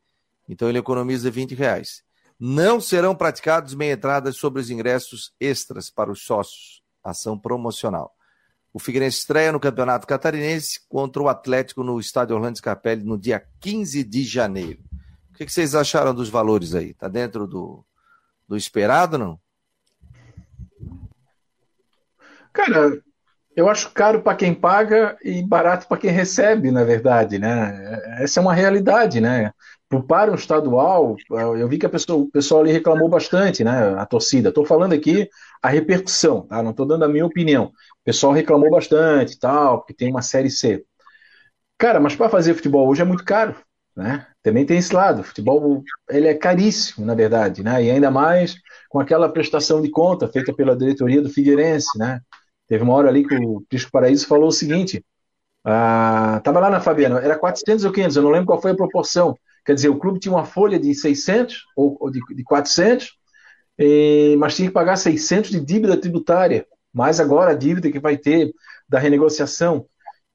[0.49, 2.06] Então ele economiza 20 reais.
[2.39, 6.83] Não serão praticados meia entradas sobre os ingressos extras para os sócios.
[7.03, 8.13] Ação promocional.
[8.73, 13.43] O Figueirense estreia no Campeonato Catarinense contra o Atlético no estádio Orlando Scarpelli no dia
[13.59, 14.83] 15 de janeiro.
[15.31, 16.93] O que vocês acharam dos valores aí?
[16.93, 17.83] Tá dentro do,
[18.47, 19.39] do esperado, não?
[22.53, 23.01] Cara,
[23.57, 27.99] eu acho caro para quem paga e barato para quem recebe, na verdade, né?
[28.19, 29.51] Essa é uma realidade, né?
[30.07, 33.95] Para um estadual, eu vi que pessoa, o pessoal ali reclamou bastante, né?
[33.97, 34.49] A torcida.
[34.49, 35.27] Estou falando aqui
[35.59, 36.61] a repercussão, tá?
[36.61, 37.65] Não estou dando a minha opinião.
[37.65, 40.85] O pessoal reclamou bastante, tal, porque tem uma série C.
[41.79, 43.55] Cara, mas para fazer futebol hoje é muito caro,
[43.95, 44.27] né?
[44.43, 45.21] Também tem esse lado.
[45.21, 47.83] O futebol ele é caríssimo, na verdade, né?
[47.83, 48.55] E ainda mais
[48.87, 52.21] com aquela prestação de conta feita pela diretoria do Figueirense, né?
[52.67, 55.03] Teve uma hora ali que o Prisco Paraíso falou o seguinte:
[55.63, 58.75] ah, tava lá na Fabiana, era 400 ou 500, eu não lembro qual foi a
[58.75, 59.37] proporção.
[59.65, 63.17] Quer dizer, o clube tinha uma folha de 600 ou, ou de, de 400,
[63.77, 68.17] e, mas tinha que pagar 600 de dívida tributária, mais agora a dívida que vai
[68.17, 68.53] ter
[68.87, 69.85] da renegociação.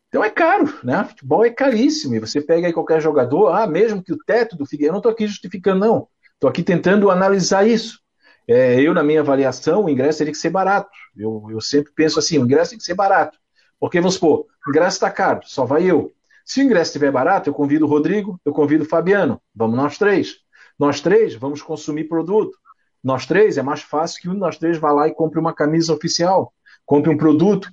[0.09, 1.03] Então é caro, né?
[1.05, 2.15] Futebol é caríssimo.
[2.15, 4.99] E você pega aí qualquer jogador, ah, mesmo que o teto do Figueiredo, eu não
[4.99, 6.07] estou aqui justificando, não.
[6.35, 8.02] Estou aqui tentando analisar isso.
[8.49, 10.91] É, eu, na minha avaliação, o ingresso teria que ser barato.
[11.17, 13.39] Eu, eu sempre penso assim: o ingresso tem que ser barato.
[13.79, 16.13] Porque, vamos supor, o ingresso está caro, só vai eu.
[16.45, 19.41] Se o ingresso estiver barato, eu convido o Rodrigo, eu convido o Fabiano.
[19.55, 20.39] Vamos nós três.
[20.79, 22.59] Nós três vamos consumir produto.
[23.03, 25.53] Nós três é mais fácil que um de nós três vá lá e compre uma
[25.53, 26.53] camisa oficial,
[26.85, 27.71] compre um produto,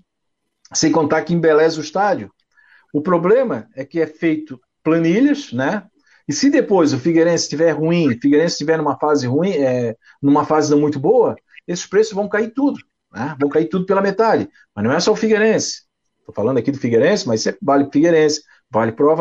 [0.73, 2.31] sem contar que embeleza o estádio.
[2.93, 5.83] O problema é que é feito planilhas, né?
[6.29, 10.45] E se depois o Figueirense estiver ruim, o Figueirense estiver numa fase ruim, é, numa
[10.45, 11.35] fase não muito boa,
[11.67, 12.79] esses preços vão cair tudo,
[13.11, 13.35] né?
[13.39, 14.47] Vão cair tudo pela metade.
[14.75, 15.81] Mas não é só o Figueirense.
[16.19, 19.15] Estou falando aqui do Figueirense, mas sempre vale para o Figueirense, vale para o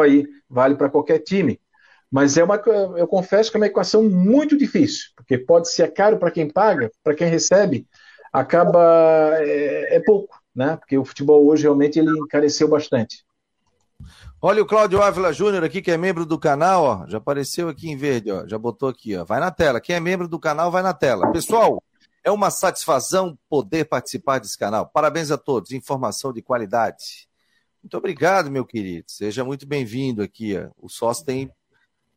[0.50, 1.58] vale para qualquer time.
[2.10, 2.56] Mas é uma,
[2.98, 6.90] eu confesso que é uma equação muito difícil, porque pode ser caro para quem paga,
[7.02, 7.86] para quem recebe,
[8.30, 10.76] acaba é, é, pouco, né?
[10.76, 13.24] Porque o futebol hoje realmente ele encareceu bastante.
[14.40, 17.90] Olha o Cláudio Ávila Júnior aqui, que é membro do canal, ó, já apareceu aqui
[17.90, 19.80] em verde, ó, já botou aqui, ó, vai na tela.
[19.80, 21.32] Quem é membro do canal, vai na tela.
[21.32, 21.82] Pessoal,
[22.22, 24.86] é uma satisfação poder participar desse canal.
[24.86, 27.28] Parabéns a todos, informação de qualidade.
[27.82, 29.06] Muito obrigado, meu querido.
[29.08, 30.56] Seja muito bem-vindo aqui.
[30.56, 30.68] Ó.
[30.80, 31.50] O sócio tem,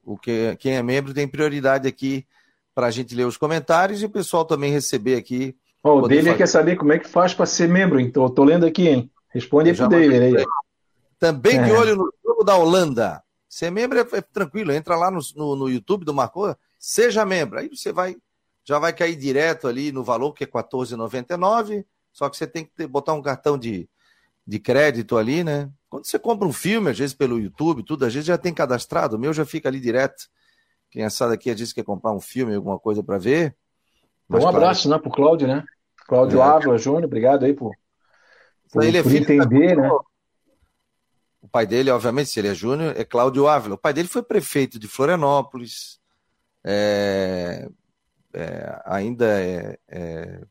[0.04, 2.28] o que quem é membro tem prioridade aqui
[2.76, 5.56] para a gente ler os comentários e o pessoal também receber aqui.
[5.84, 6.38] Oh, o dele fazer...
[6.38, 8.28] quer saber como é que faz para ser membro, então.
[8.28, 9.12] Estou lendo aqui, hein?
[9.30, 10.46] Responde aí pro dele aí.
[11.22, 11.64] Também é.
[11.66, 13.24] de olho no jogo da Holanda.
[13.48, 17.60] Ser membro é, é tranquilo, entra lá no, no, no, YouTube do Marcou, seja membro.
[17.60, 18.18] Aí você vai,
[18.64, 21.86] já vai cair direto ali no valor que é R$14,99.
[22.12, 23.88] Só que você tem que ter, botar um cartão de,
[24.48, 25.70] de crédito ali, né?
[25.88, 29.16] Quando você compra um filme, às vezes pelo YouTube, tudo, às vezes já tem cadastrado.
[29.16, 30.28] O meu já fica ali direto.
[30.90, 33.56] Quem assado aqui às vezes quer comprar um filme, alguma coisa para ver.
[34.28, 35.64] um abraço, claro, né, pro Cláudio, né?
[36.08, 36.44] Cláudio é.
[36.44, 37.76] Ávila Júnior, obrigado aí por,
[38.72, 39.88] por, é por entender, né?
[41.42, 43.76] O pai dele, obviamente, se ele é Júnior, é Cláudio Ávila.
[43.76, 46.00] O pai dele foi prefeito de Florianópolis,
[46.64, 47.68] é,
[48.34, 50.42] é, ainda é, é,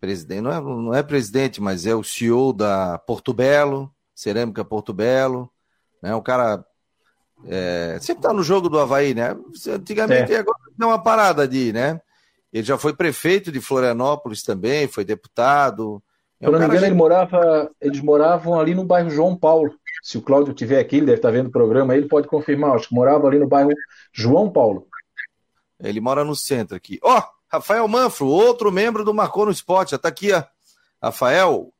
[0.00, 4.92] presidente, não é, não é presidente, mas é o CEO da Porto Belo, Cerâmica Porto
[4.92, 5.50] Belo,
[6.00, 6.14] né?
[6.14, 6.64] Um cara
[7.46, 9.36] é, sempre tá no jogo do Havaí, né?
[9.68, 10.38] Antigamente, é.
[10.38, 12.00] agora deu uma parada de, né?
[12.52, 16.02] Ele já foi prefeito de Florianópolis também, foi deputado.
[16.42, 19.72] É Se eu não me engano, ele morava, eles moravam ali no bairro João Paulo.
[20.02, 22.74] Se o Cláudio tiver aqui, ele deve estar vendo o programa, ele pode confirmar.
[22.74, 23.70] Acho que morava ali no bairro
[24.12, 24.88] João Paulo.
[25.80, 26.98] Ele mora no centro aqui.
[27.00, 29.92] Ó, oh, Rafael Manfro, outro membro do Marcou no Esporte.
[29.92, 30.42] Já tá aqui, ó.
[31.00, 31.72] Rafael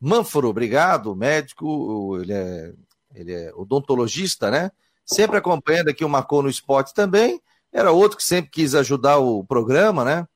[0.00, 1.14] Manfro, obrigado.
[1.14, 2.72] Médico, ele é,
[3.14, 4.70] ele é odontologista, né?
[5.04, 7.38] Sempre acompanhando aqui o Marcou no Esporte também.
[7.70, 10.26] Era outro que sempre quis ajudar o programa, né?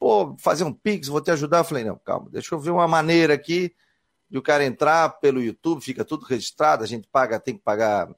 [0.00, 1.58] Pô, fazer um pix, vou te ajudar.
[1.58, 3.70] Eu falei, não, calma, deixa eu ver uma maneira aqui
[4.30, 8.08] de o cara entrar pelo YouTube, fica tudo registrado, a gente paga, tem que pagar.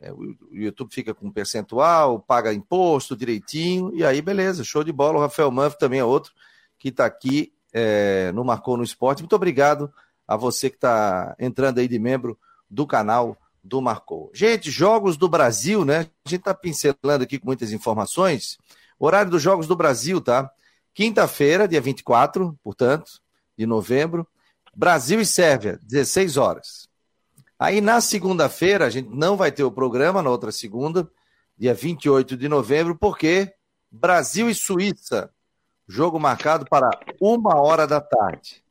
[0.00, 5.18] É, o YouTube fica com percentual, paga imposto direitinho, e aí beleza, show de bola.
[5.18, 6.32] O Rafael Manf também é outro
[6.76, 9.22] que está aqui é, no Marcou no Esporte.
[9.22, 9.92] Muito obrigado
[10.26, 12.36] a você que está entrando aí de membro
[12.68, 14.28] do canal do Marcou.
[14.34, 16.08] Gente, Jogos do Brasil, né?
[16.24, 18.58] A gente está pincelando aqui com muitas informações.
[18.98, 20.50] Horário dos Jogos do Brasil, tá?
[20.96, 23.20] Quinta-feira, dia 24, portanto,
[23.54, 24.26] de novembro.
[24.74, 26.88] Brasil e Sérvia, 16 horas.
[27.58, 31.06] Aí na segunda-feira, a gente não vai ter o programa, na outra segunda,
[31.58, 33.52] dia 28 de novembro, porque
[33.92, 35.28] Brasil e Suíça,
[35.86, 36.88] jogo marcado para
[37.20, 38.62] uma hora da tarde.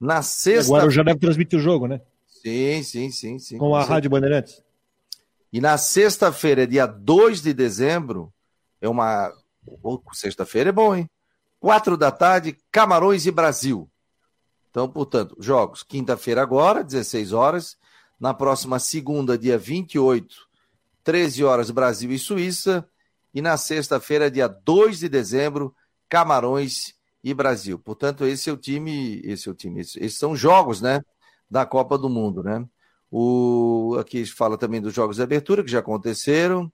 [0.00, 0.74] Na sexta.
[0.74, 2.00] Agora já deve transmitir o jogo, né?
[2.26, 3.58] Sim, sim, sim, sim.
[3.58, 4.64] Com, com a Rádio Bandeirantes.
[5.52, 8.32] E na sexta-feira, dia 2 de dezembro,
[8.80, 9.30] é uma.
[10.14, 11.10] Sexta-feira é bom, hein?
[11.60, 13.88] Quatro da tarde, Camarões e Brasil.
[14.70, 17.76] Então, portanto, jogos quinta-feira agora, 16 horas.
[18.18, 20.34] Na próxima segunda, dia 28,
[21.04, 22.84] 13 horas, Brasil e Suíça.
[23.32, 25.72] E na sexta-feira, dia 2 de dezembro,
[26.08, 27.78] Camarões e Brasil.
[27.78, 31.00] Portanto, esse é o time, esse é o time, esses são jogos, né?
[31.50, 32.64] da Copa do Mundo, né?
[33.10, 36.72] O, aqui fala também dos jogos de abertura que já aconteceram.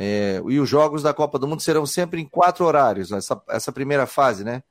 [0.00, 3.72] É, e os jogos da Copa do Mundo serão sempre em quatro horários, essa, essa
[3.72, 4.62] primeira fase, né?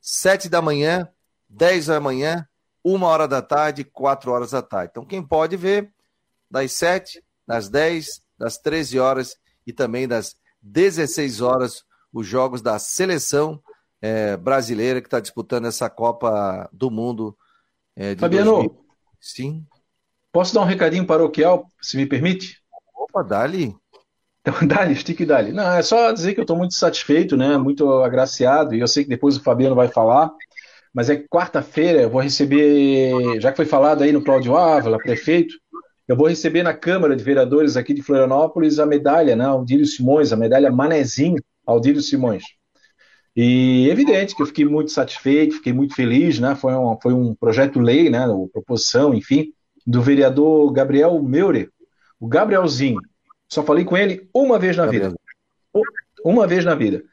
[0.00, 1.08] Sete da manhã,
[1.48, 2.46] dez da manhã,
[2.84, 4.90] uma hora da tarde, quatro horas da tarde.
[4.92, 5.92] Então, quem pode ver
[6.48, 12.78] das sete, das dez, das treze horas e também das dezesseis horas, os jogos da
[12.78, 13.60] seleção
[14.00, 17.36] é, brasileira que está disputando essa Copa do Mundo.
[17.96, 18.86] É, Fabiano, 2000.
[19.20, 19.66] Sim.
[20.30, 22.62] Posso dar um recadinho paroquial, se me permite?
[22.94, 23.76] Opa, dali.
[24.46, 24.54] Então,
[24.94, 25.52] stick dali.
[25.52, 27.58] Não, é só dizer que eu estou muito satisfeito, né?
[27.58, 30.30] Muito agraciado, e eu sei que depois o Fabiano vai falar,
[30.94, 34.98] mas é que quarta-feira eu vou receber, já que foi falado aí no Cláudio Ávila,
[34.98, 35.54] prefeito,
[36.06, 39.44] eu vou receber na Câmara de Vereadores aqui de Florianópolis a medalha, né?
[39.44, 42.44] Aldílio Simões, a medalha Manezinho Aldílio Simões.
[43.34, 46.54] E evidente que eu fiquei muito satisfeito, fiquei muito feliz, né?
[46.54, 48.24] Foi um, foi um projeto-lei, né?
[48.26, 49.52] Uma proposição, enfim,
[49.84, 51.68] do vereador Gabriel Meure,
[52.20, 53.00] o Gabrielzinho.
[53.48, 55.14] Só falei com ele uma vez na vida.
[56.24, 57.04] Uma vez na vida.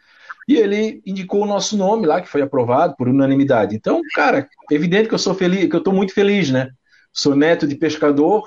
[0.48, 3.76] E ele indicou o nosso nome lá, que foi aprovado por unanimidade.
[3.76, 6.70] Então, cara, evidente que eu sou feliz, que eu estou muito feliz, né?
[7.14, 8.44] Sou neto de pescador,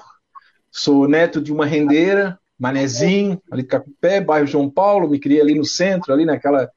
[0.71, 5.55] sou neto de uma rendeira, Manezinho, ali de Cacupé, bairro João Paulo, me criei ali
[5.55, 6.71] no centro, ali naquela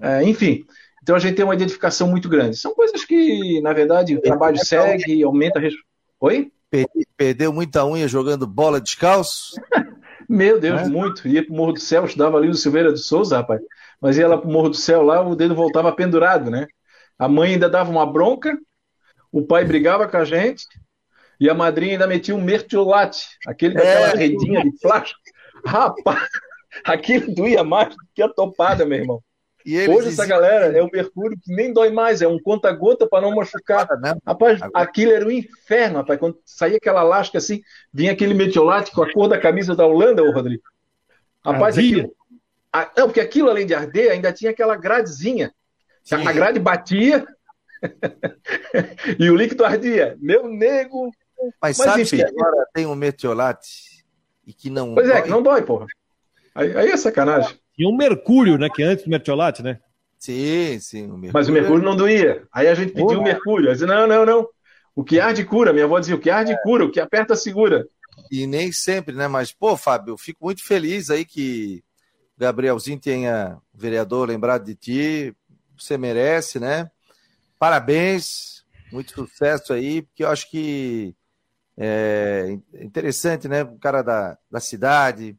[0.00, 0.64] é, enfim,
[1.02, 2.56] então a gente tem uma identificação muito grande.
[2.56, 5.74] São coisas que, na verdade, o trabalho segue, aumenta a res...
[6.20, 6.50] Oi?
[7.16, 9.54] Perdeu muita unha jogando bola descalço?
[10.28, 10.84] Meu Deus, é?
[10.86, 11.26] muito.
[11.28, 13.60] Ia pro Morro do Céu, estudava ali no Silveira de Souza, rapaz.
[14.00, 16.66] Mas ia lá pro Morro do Céu, lá o dedo voltava pendurado, né?
[17.18, 18.56] A mãe ainda dava uma bronca,
[19.30, 20.64] o pai brigava com a gente,
[21.38, 25.20] e a madrinha ainda metia um mertiolate, aquele daquela é, redinha de plástico.
[25.64, 26.28] Rapaz,
[26.84, 29.22] aquilo doía mais do que a topada, meu irmão.
[29.66, 33.34] Hoje essa galera é o mercúrio que nem dói mais, é um conta-gota para não
[33.34, 33.88] machucar.
[33.98, 34.14] Né?
[34.26, 34.84] Rapaz, Agora...
[34.84, 36.20] aquilo era um inferno, rapaz.
[36.20, 40.22] Quando saía aquela lasca assim, vinha aquele metiolate com a cor da camisa da Holanda,
[40.22, 40.62] ô Rodrigo.
[41.42, 42.14] Rapaz, aquilo...
[42.96, 45.54] não, porque aquilo, além de arder, ainda tinha aquela gradezinha.
[46.02, 46.16] Sim.
[46.26, 47.26] A grade batia
[49.18, 50.14] e o líquido ardia.
[50.20, 51.10] Meu nego.
[51.60, 54.04] Mas, Mas sabe enfim, que agora tem um metiolate
[54.46, 54.94] e que não.
[54.94, 55.86] Pois é, que não dói, porra.
[56.54, 57.58] Aí, aí é sacanagem.
[57.78, 58.68] E um mercúrio, né?
[58.68, 59.80] Que é antes do mertiolate, né?
[60.18, 61.10] Sim, sim.
[61.10, 62.46] O Mas o mercúrio não doía.
[62.52, 63.68] Aí a gente pediu o mercúrio.
[63.68, 64.48] Eu disse, não, não, não.
[64.94, 65.72] O que arde cura.
[65.72, 66.56] Minha avó dizia, o que arde é.
[66.62, 67.86] cura, o que aperta segura.
[68.30, 69.28] E nem sempre, né?
[69.28, 71.82] Mas, pô, Fábio, eu fico muito feliz aí que
[72.36, 75.36] o Gabrielzinho tenha, vereador, lembrado de ti.
[75.76, 76.90] Você merece, né?
[77.58, 81.14] Parabéns, muito sucesso aí, porque eu acho que
[81.76, 83.62] é interessante, né?
[83.62, 85.36] O cara da, da cidade,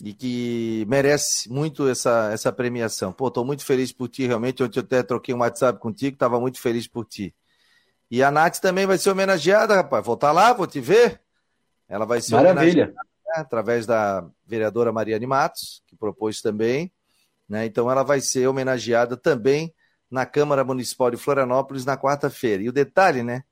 [0.00, 3.12] e que merece muito essa, essa premiação.
[3.12, 4.62] Pô, estou muito feliz por ti, realmente.
[4.62, 7.34] Ontem eu até troquei um WhatsApp contigo, estava muito feliz por ti.
[8.10, 10.04] E a Nath também vai ser homenageada, rapaz.
[10.04, 11.20] Vou estar tá lá, vou te ver.
[11.88, 12.84] Ela vai ser Maravilha.
[12.84, 12.92] homenageada
[13.26, 16.92] né, através da vereadora Mariane Matos, que propôs também.
[17.48, 17.66] Né?
[17.66, 19.74] Então ela vai ser homenageada também
[20.10, 22.62] na Câmara Municipal de Florianópolis na quarta-feira.
[22.62, 23.44] E o detalhe, né?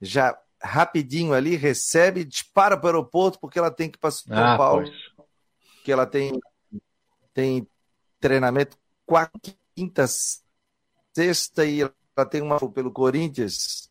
[0.00, 4.36] Já rapidinho ali, recebe, dispara para o aeroporto, porque ela tem que ir para São
[4.36, 4.82] ah, Paulo.
[4.82, 5.13] Pois.
[5.84, 6.40] Que ela tem,
[7.32, 7.68] tem
[8.18, 8.76] treinamento
[9.06, 10.04] quarta, quinta,
[11.14, 13.90] sexta e ela tem uma pelo Corinthians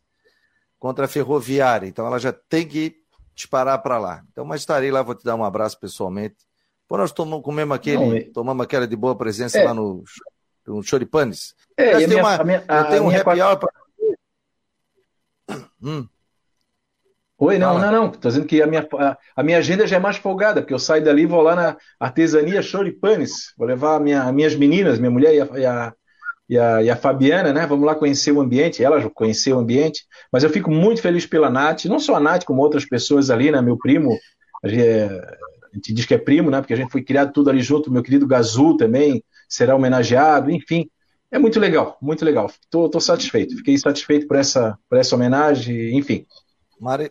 [0.78, 1.86] contra a Ferroviária.
[1.86, 3.02] Então ela já tem que
[3.34, 4.22] disparar para lá.
[4.30, 6.36] Então, mas estarei lá, vou te dar um abraço pessoalmente.
[6.86, 8.20] Pô, nós tomamos, comemos aquele, Não, é...
[8.24, 9.64] tomamos aquela de boa presença é.
[9.64, 10.04] lá no,
[10.66, 11.54] no Choripanes.
[11.76, 13.72] É, eu tenho, uma, minha, eu tenho um happy hour para.
[15.82, 16.08] Hum.
[17.36, 17.90] Oi, não, Fala.
[17.90, 18.10] não, não.
[18.10, 20.78] Estou dizendo que a minha, a, a, minha agenda já é mais folgada, porque eu
[20.78, 23.52] saio dali e vou lá na artesania Choripanes.
[23.58, 25.94] Vou levar minha, minhas meninas, minha mulher e a, e a,
[26.48, 27.66] e a, e a Fabiana, né?
[27.66, 28.84] Vamos lá conhecer o ambiente.
[28.84, 30.04] Ela já conheceu o ambiente.
[30.32, 33.50] Mas eu fico muito feliz pela Nath, não só a Nath, como outras pessoas ali,
[33.50, 33.60] né?
[33.60, 34.16] Meu primo,
[34.62, 36.60] a gente, é, a gente diz que é primo, né?
[36.60, 37.90] Porque a gente foi criado tudo ali junto.
[37.90, 40.88] Meu querido Gazul também será homenageado, enfim.
[41.32, 42.46] É muito legal, muito legal.
[42.46, 43.56] Estou satisfeito.
[43.56, 46.24] Fiquei satisfeito por essa, por essa homenagem, enfim.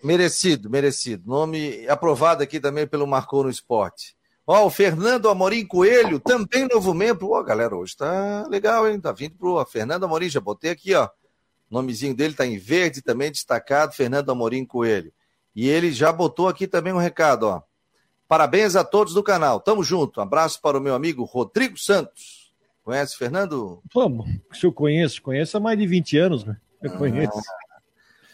[0.04, 1.28] Merecido, merecido.
[1.28, 4.16] Nome aprovado aqui também pelo Marcou no Esporte.
[4.46, 7.32] Ó, o Fernando Amorim Coelho, também novo membro.
[7.32, 9.00] Ó, galera, hoje tá legal, hein?
[9.00, 11.06] Tá vindo pro Fernando Amorim, já botei aqui, ó.
[11.06, 11.10] O
[11.74, 15.12] nomezinho dele tá em verde, também destacado, Fernando Amorim Coelho.
[15.56, 17.64] E ele já botou aqui também um recado, ó.
[18.28, 19.60] Parabéns a todos do canal.
[19.60, 20.20] Tamo junto.
[20.20, 22.52] Um abraço para o meu amigo Rodrigo Santos.
[22.84, 23.82] Conhece, Fernando?
[23.94, 26.58] Vamos, se eu conheço, conheço há mais de 20 anos, né?
[26.82, 26.98] Eu ah.
[26.98, 27.42] conheço.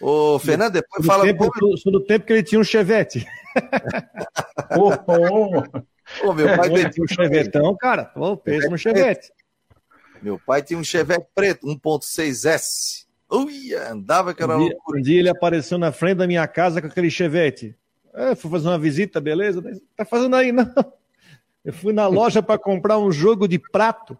[0.01, 1.23] Ô, Fernando, depois fala.
[1.25, 1.49] Tempo,
[1.85, 3.27] do tempo que ele tinha um chevette.
[4.77, 4.93] oh,
[6.23, 6.33] oh.
[6.33, 8.11] meu pai tinha um chevetão, cara.
[8.15, 9.31] Oh, peso no chevette.
[10.21, 13.05] Meu pai tinha um chevette preto, 1.6S.
[13.31, 16.81] Ui, andava que era um dia, um dia ele apareceu na frente da minha casa
[16.81, 17.75] com aquele chevette.
[18.13, 19.61] Eu fui fazer uma visita, beleza?
[19.95, 20.73] Tá fazendo aí, não.
[21.63, 24.17] Eu fui na loja para comprar um jogo de prato.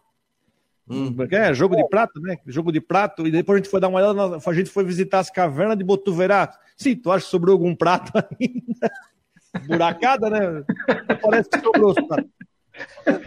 [0.89, 1.15] Hum.
[1.29, 2.37] É, jogo de prato, né?
[2.47, 3.27] Jogo de prato.
[3.27, 5.83] E depois a gente foi dar uma olhada, a gente foi visitar as cavernas de
[5.83, 6.57] Botuverato.
[6.75, 8.91] Sim, tu acha que sobrou algum prato ainda?
[9.67, 10.63] Buracada, né?
[11.21, 12.31] Parece que sobrou os pratos.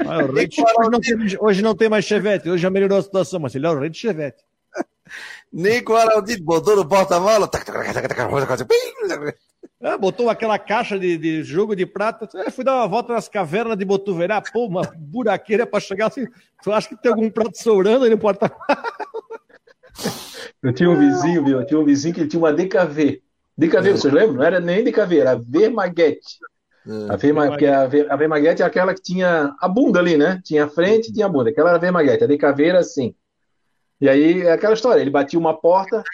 [0.06, 0.60] Ah, o rei de...
[0.60, 3.66] hoje, não tem, hoje não tem mais chevette, hoje já melhorou a situação, mas ele
[3.66, 4.42] é o rei de chevette.
[5.52, 7.48] Nem com o Araldito botou no porta-mala.
[9.82, 12.28] É, botou aquela caixa de, de jogo de prata.
[12.38, 14.40] É, fui dar uma volta nas cavernas de Botuverá.
[14.40, 16.24] Pô, uma buraqueira para chegar assim.
[16.62, 18.48] Tu acha que tem algum prato sobrando aí no porta
[20.62, 21.58] Eu tinha um vizinho, viu?
[21.58, 23.20] Eu tinha um vizinho que tinha uma DKV.
[23.58, 23.92] DKV, é.
[23.92, 24.34] vocês lembram?
[24.34, 26.38] Não era nem DKV, era Vermaguete.
[26.86, 27.12] É.
[27.12, 30.40] A, Verma, porque a, a Vermaguete é aquela que tinha a bunda ali, né?
[30.44, 31.50] Tinha a frente e tinha a bunda.
[31.50, 32.22] Aquela era a Vermaguete.
[32.22, 33.12] A DKV era assim.
[34.00, 35.00] E aí, é aquela história.
[35.00, 36.04] Ele batia uma porta,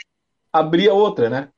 [0.50, 1.50] abria outra, né?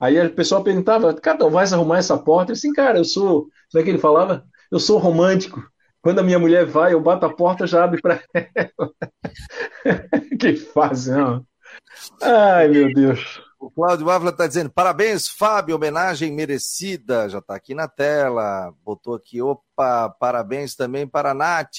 [0.00, 2.52] Aí a pessoa perguntava, cara, vai arrumar essa porta?
[2.52, 3.48] Eu assim, cara, eu sou.
[3.70, 4.44] Como é que ele falava?
[4.70, 5.62] Eu sou romântico.
[6.02, 8.92] Quando a minha mulher vai, eu bato a porta, já abre para ela.
[10.38, 11.46] que fase, não.
[12.20, 13.40] Ai, meu Deus.
[13.58, 17.28] O Cláudio Ávila está dizendo: parabéns, Fábio, homenagem merecida.
[17.28, 18.74] Já está aqui na tela.
[18.84, 21.78] Botou aqui, opa, parabéns também para a Nath.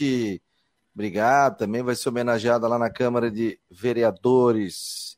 [0.94, 5.15] Obrigado, também vai ser homenageada lá na Câmara de Vereadores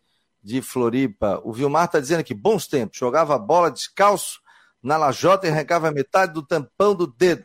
[0.47, 1.41] de Floripa.
[1.43, 2.97] O Vilmar está dizendo que bons tempos.
[2.97, 4.39] Jogava bola descalço
[4.81, 7.43] na lajota e arrancava metade do tampão do dedo.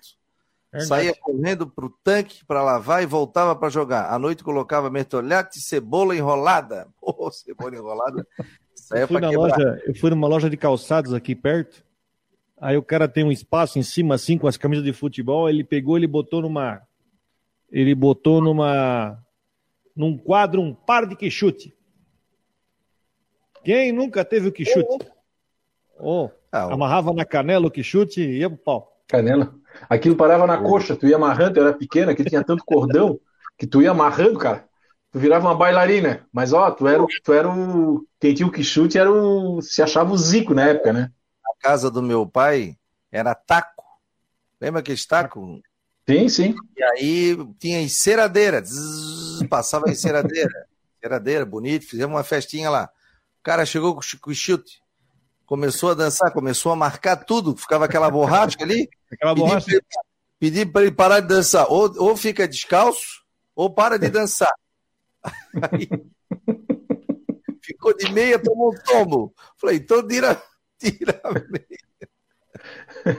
[0.70, 0.88] Verdade.
[0.88, 4.12] Saía correndo para o tanque para lavar e voltava para jogar.
[4.12, 6.86] À noite colocava mertolhate e cebola enrolada.
[7.00, 8.24] Pô, cebola enrolada.
[8.92, 11.84] eu, fui na loja, eu fui numa loja de calçados aqui perto.
[12.60, 15.50] Aí o cara tem um espaço em cima, assim, com as camisas de futebol.
[15.50, 16.80] Ele pegou, ele botou numa.
[17.68, 19.18] Ele botou numa.
[19.96, 21.74] Num quadro, um par de quixute.
[23.64, 25.10] Quem nunca teve o quichute?
[25.98, 29.02] Oh, ah, amarrava na canela o quichute e ia pro pau.
[29.08, 29.54] Canela.
[29.88, 33.18] Aquilo parava na coxa, tu ia amarrando, eu era pequeno, aqui tinha tanto cordão
[33.56, 34.64] que tu ia amarrando, cara.
[35.12, 36.26] Tu virava uma bailarina.
[36.32, 38.06] Mas ó, tu era, tu era o.
[38.18, 39.60] Quem tinha o quichute era o.
[39.60, 41.12] Se achava o Zico na época, né?
[41.44, 42.76] A casa do meu pai
[43.10, 43.84] era taco.
[44.60, 45.60] Lembra aquele taco?
[46.08, 46.54] Sim, sim.
[46.76, 48.62] E aí tinha enceradeira.
[48.62, 50.50] Zzz, passava enceradeira.
[50.96, 52.90] enceradeira, bonito, fizemos uma festinha lá.
[53.42, 54.80] O cara chegou com o chute,
[55.44, 58.88] começou a dançar, começou a marcar tudo, ficava aquela borracha ali.
[59.10, 59.82] Aquela borracha.
[60.38, 61.66] Pedi para ele parar de dançar.
[61.68, 64.52] Ou, ou fica descalço, ou para de dançar.
[65.72, 65.88] Aí,
[67.60, 69.34] ficou de meia, tomou um tombo.
[69.56, 70.40] Falei, então tira,
[70.78, 73.18] tira a meia.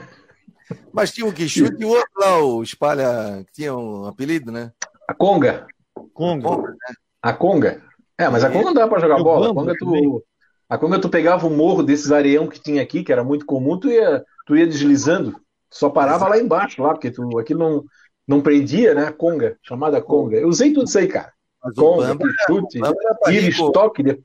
[0.90, 4.50] Mas tinha um que chute e o outro lá, o espalha, que tinha um apelido,
[4.50, 4.72] né?
[5.06, 5.66] A Conga.
[6.14, 6.48] Conga.
[6.48, 6.94] A Conga, né?
[7.20, 7.93] a Conga.
[8.18, 9.50] É, mas a Conga não dá pra jogar bola.
[9.50, 10.24] A Conga, tu,
[10.68, 13.78] a Conga tu pegava o morro desses areião que tinha aqui, que era muito comum,
[13.78, 15.40] tu ia, tu ia deslizando.
[15.70, 17.84] Só parava lá embaixo, lá, porque tu aqui não.
[18.26, 19.10] não prendia, né?
[19.10, 20.36] Conga, chamada Conga.
[20.36, 21.32] Eu usei tudo isso aí, cara.
[21.62, 22.80] Mas Conga, Bamba, chute,
[23.24, 24.02] tiro, estoque.
[24.02, 24.22] De...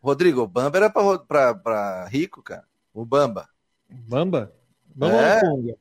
[0.00, 2.64] Rodrigo, o Bamba era para rico, cara.
[2.94, 3.46] O Bamba.
[3.90, 4.52] Bamba?
[4.94, 5.76] Bamba é, Conga?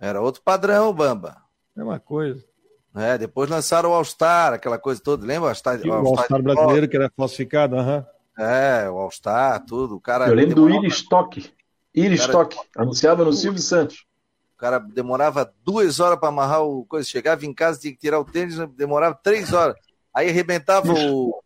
[0.00, 1.36] Era outro padrão, o Bamba.
[1.76, 2.44] Mesma coisa.
[2.94, 5.44] É, depois lançaram o All-Star, aquela coisa toda, lembra?
[5.44, 8.06] O All-Star, o All-Star brasileiro que era falsificado, aham.
[8.38, 8.44] Uhum.
[8.44, 9.96] É, o All-Star, tudo.
[9.96, 11.52] O cara Eu lembro do Willi Stock.
[11.94, 14.06] Stock, anunciava no Silvio Santos
[14.62, 17.08] cara demorava duas horas para amarrar o coisa.
[17.08, 19.74] Chegava em casa, tinha que tirar o tênis, demorava três horas.
[20.14, 21.42] Aí arrebentava o.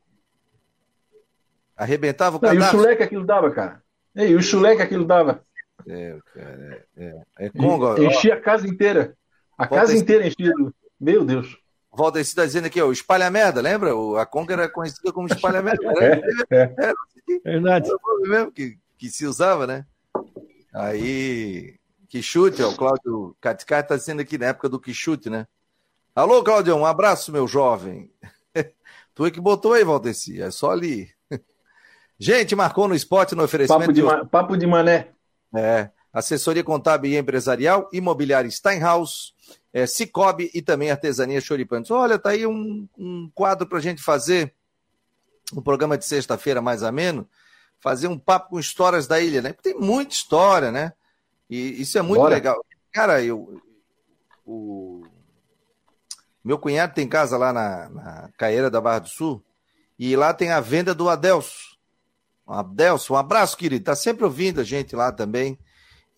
[1.74, 3.82] Arrebentava o Não, E o chulé que aquilo dava, cara.
[4.14, 5.42] E o chulé que aquilo dava.
[5.88, 7.04] É, cara, é,
[7.38, 8.02] é, é Congo.
[8.02, 9.16] Enchia a casa inteira.
[9.56, 10.02] A Volta casa esse...
[10.02, 10.52] inteira enchia.
[10.98, 11.58] Meu Deus.
[11.92, 13.96] Volta está dizendo aqui, ó, o espalha merda, lembra?
[13.96, 15.82] O, a Conga era conhecida como espalha merda.
[16.50, 16.74] É, é.
[16.78, 16.94] é,
[17.44, 17.88] Verdade.
[17.88, 19.86] Era mesmo que, que se usava, né?
[20.74, 21.78] Aí
[22.08, 25.46] que chute, ó, o Cláudio Caticai está dizendo aqui na época do que chute, né?
[26.14, 28.10] Alô, Cláudio, um abraço, meu jovem.
[29.14, 31.10] tu é que botou aí, Valdeci, é só ali.
[32.18, 33.80] Gente, marcou no esporte no oferecimento.
[33.80, 34.24] Papo de, ma...
[34.24, 35.08] Papo de mané.
[35.54, 39.34] É, assessoria contábil e empresarial, imobiliária Steinhaus,
[39.76, 41.90] é, Cicobi e também artesania Choripantes.
[41.90, 44.54] Olha, tá aí um, um quadro para a gente fazer,
[45.52, 47.28] um programa de sexta-feira mais ameno,
[47.78, 49.52] fazer um papo com histórias da ilha, né?
[49.52, 50.94] Porque tem muita história, né?
[51.50, 52.34] E isso é muito Bora.
[52.34, 52.64] legal.
[52.90, 53.60] Cara, eu.
[54.46, 55.04] O
[56.42, 59.44] meu cunhado tem casa lá na, na Caeira da Barra do Sul.
[59.98, 61.76] E lá tem a venda do Adelso.
[62.46, 63.84] Adelso, um abraço, querido.
[63.84, 65.58] Tá sempre ouvindo a gente lá também.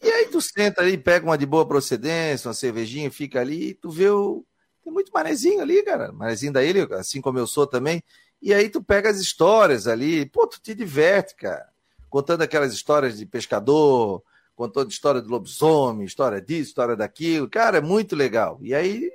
[0.02, 3.90] E aí tu senta ali, pega uma de boa procedência, uma cervejinha, fica ali, tu
[3.90, 4.44] vê o.
[4.82, 6.12] Tem muito manezinho ali, cara.
[6.12, 8.02] Manezinho da ilha, assim como eu sou também.
[8.40, 11.68] E aí tu pega as histórias ali, pô, tu te diverte, cara.
[12.08, 14.22] Contando aquelas histórias de pescador,
[14.54, 17.48] contando história do lobisomem, história disso, história daquilo.
[17.48, 18.58] Cara, é muito legal.
[18.62, 19.10] E aí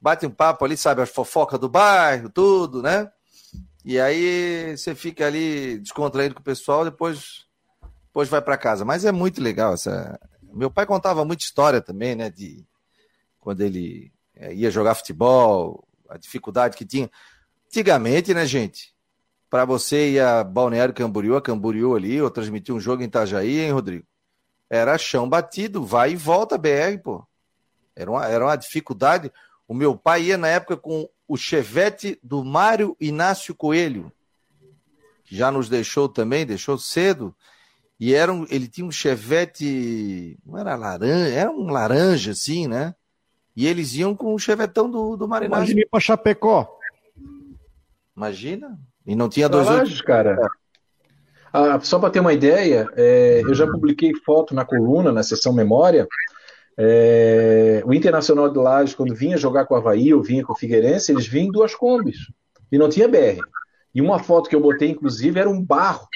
[0.00, 3.10] bate um papo ali, sabe, as fofocas do bairro, tudo, né?
[3.84, 7.46] E aí você fica ali descontraído com o pessoal, depois,
[8.14, 8.84] depois vai para casa.
[8.84, 10.20] Mas é muito legal essa.
[10.40, 12.30] Meu pai contava muita história também, né?
[12.30, 12.64] De
[13.40, 17.10] quando ele é, ia jogar futebol, a dificuldade que tinha.
[17.66, 18.94] Antigamente, né, gente?
[19.50, 23.58] Para você ir a Balneário Camboriú, a Camboriú ali, ou transmitir um jogo em Itajaí,
[23.58, 24.06] hein, Rodrigo?
[24.70, 27.26] Era chão batido, vai e volta BR, pô.
[27.96, 29.32] Era uma, era uma dificuldade.
[29.66, 34.12] O meu pai ia na época com o chevette do Mário Inácio Coelho,
[35.24, 37.34] que já nos deixou também, deixou cedo.
[38.04, 42.94] E era um, ele tinha um chevette, não era laranja, era um laranja assim, né?
[43.56, 45.46] E eles iam com o chevetão do, do Inácio.
[45.46, 46.68] Imagina ir pra Chapecó.
[48.14, 48.78] Imagina.
[49.06, 50.02] E não tinha dois outros.
[50.02, 50.36] cara.
[51.50, 55.54] Ah, só para ter uma ideia, é, eu já publiquei foto na coluna, na seção
[55.54, 56.06] Memória.
[56.76, 60.58] É, o Internacional de Lages, quando vinha jogar com o Havaí ou vinha com o
[60.58, 62.18] Figueirense, eles vinham em duas combis.
[62.70, 63.40] E não tinha BR.
[63.94, 66.06] E uma foto que eu botei, inclusive, era um barro.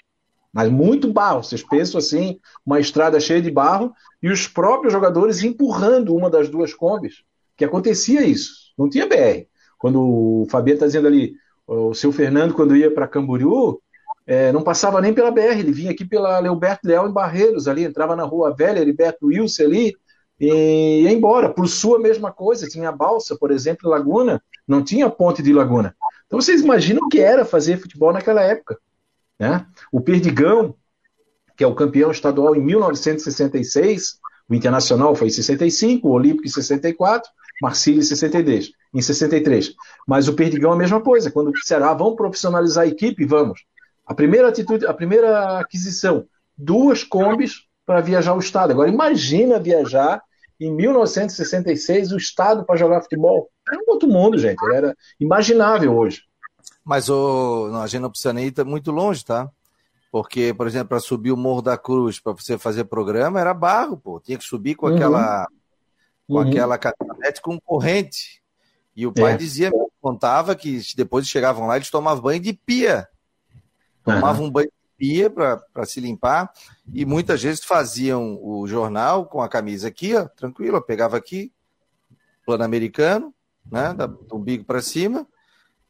[0.53, 1.43] Mas muito barro.
[1.43, 3.93] Vocês pensam assim, uma estrada cheia de barro
[4.23, 7.23] e os próprios jogadores empurrando uma das duas combis.
[7.57, 8.73] Que acontecia isso.
[8.77, 9.47] Não tinha BR.
[9.79, 11.35] Quando o Fabiano está dizendo ali,
[11.67, 13.81] o seu Fernando, quando ia para Camboriú,
[14.27, 17.85] é, não passava nem pela BR, ele vinha aqui pela Leoberto Leal em Barreiros, ali,
[17.85, 19.95] entrava na Rua Velha, Heriberto Wilson ali,
[20.41, 21.49] e ia embora.
[21.49, 25.95] Por Sul, a mesma coisa, tinha balsa, por exemplo, Laguna, não tinha ponte de Laguna.
[26.27, 28.79] Então vocês imaginam o que era fazer futebol naquela época.
[29.39, 29.65] Né?
[29.93, 30.75] O Perdigão,
[31.57, 34.19] que é o campeão estadual em 1966,
[34.49, 37.31] o Internacional foi em 65, o Olímpico em 64,
[37.61, 39.75] Marcílio em 63, em 63.
[40.07, 41.31] Mas o Perdigão é a mesma coisa.
[41.31, 43.65] Quando ah, vamos profissionalizar a equipe, vamos.
[44.07, 46.27] A primeira atitude, a primeira aquisição,
[46.57, 48.71] duas combis para viajar o estado.
[48.71, 50.23] Agora imagina viajar
[50.59, 53.49] em 1966 o estado para jogar futebol.
[53.69, 54.59] Era um outro mundo, gente.
[54.73, 56.23] Era imaginável hoje.
[56.89, 59.51] Mas o, a gente não precisa nem ir muito longe, tá?
[60.11, 63.99] Porque, por exemplo, para subir o Morro da Cruz, para você fazer programa, era barro,
[63.99, 64.19] pô.
[64.19, 65.47] Tinha que subir com aquela
[66.27, 66.37] uhum.
[66.37, 68.43] com aquela caminhonete com corrente.
[68.97, 69.37] E o pai é.
[69.37, 69.71] dizia,
[70.01, 73.07] contava que depois chegavam lá, eles tomavam banho de pia
[74.09, 76.51] tomavam um banho de pia para se limpar
[76.93, 81.53] e muitas vezes faziam o jornal com a camisa aqui, ó, tranquilo, pegava aqui,
[82.45, 83.35] plano americano,
[83.71, 85.27] né, do umbigo para cima,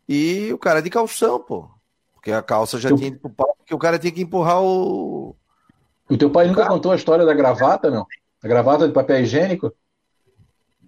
[0.09, 1.69] e o cara de calção, pô,
[2.15, 5.37] porque a calça já tinha ido pro pau, porque o cara tinha que empurrar o.
[6.11, 6.75] O teu pai o nunca carro.
[6.75, 8.07] contou a história da gravata, não?
[8.43, 9.73] A gravata de papel higiênico?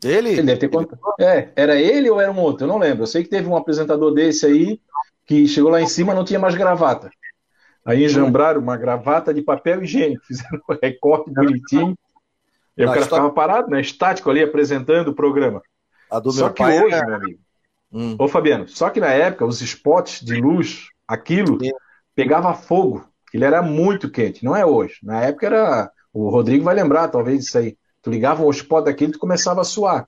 [0.03, 0.31] Ele?
[0.31, 0.99] Ele deve ter contado.
[1.21, 2.64] É, era ele ou era um outro?
[2.64, 3.03] Eu não lembro.
[3.03, 4.81] Eu sei que teve um apresentador desse aí
[5.27, 7.11] que chegou lá em cima não tinha mais gravata.
[7.85, 11.97] Aí enjambraram uma gravata de papel higiênico, fizeram um recorte bonitinho.
[12.77, 15.61] E o cara ficava parado, né, estático ali, apresentando o programa.
[16.11, 17.41] A do só meu que pai hoje, era- meu amigo.
[17.93, 18.16] Hum.
[18.18, 21.70] Ô, Fabiano, só que na época, os spots de luz, aquilo Sim.
[22.14, 23.05] pegava fogo.
[23.32, 24.45] Ele era muito quente.
[24.45, 24.99] Não é hoje.
[25.03, 25.91] Na época era.
[26.12, 27.76] O Rodrigo vai lembrar, talvez, disso aí.
[28.03, 30.07] Tu ligava um spot daquele e tu começava a suar.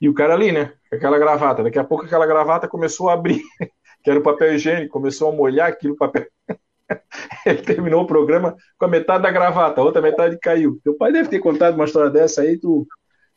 [0.00, 0.72] E o cara ali, né?
[0.92, 1.62] Aquela gravata.
[1.62, 3.42] Daqui a pouco aquela gravata começou a abrir,
[4.02, 6.26] que era o papel higiênico, começou a molhar aquilo papel.
[7.44, 10.78] Ele terminou o programa com a metade da gravata, a outra metade caiu.
[10.84, 12.86] Teu pai deve ter contado uma história dessa aí, tu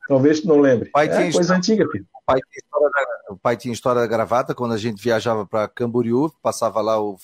[0.08, 0.90] talvez tu não lembre.
[0.92, 2.06] Pai é coisa antiga, filho.
[2.30, 5.46] O pai tinha história da, o pai tinha história da gravata quando a gente viajava
[5.46, 7.18] para Camboriú, passava lá o-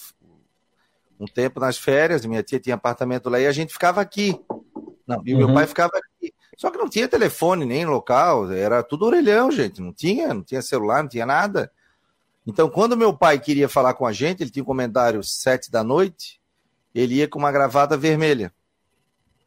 [1.19, 4.39] um tempo nas férias, minha tia tinha apartamento lá e a gente ficava aqui.
[5.07, 5.53] Não, e o meu Uhum.
[5.53, 6.33] pai ficava aqui.
[6.57, 9.79] Só que não tinha telefone nem local, era tudo orelhão, gente.
[9.81, 11.71] Não tinha, não tinha celular, não tinha nada.
[12.47, 15.83] Então, quando meu pai queria falar com a gente, ele tinha um comentário sete da
[15.83, 16.39] noite,
[16.93, 18.51] ele ia com uma gravata vermelha.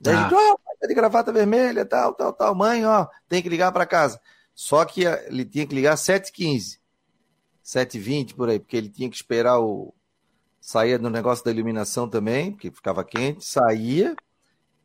[0.01, 0.23] Daí a Ah.
[0.23, 2.55] gente, ó, pai, tá de gravata vermelha, tal, tal, tal.
[2.55, 4.21] Mãe, ó, tem que ligar para casa.
[4.59, 6.81] Só que ele tinha que ligar 7h15,
[7.65, 9.95] 7h20 por aí, porque ele tinha que esperar o.
[10.61, 14.17] Saía do negócio da iluminação também, porque ficava quente, saía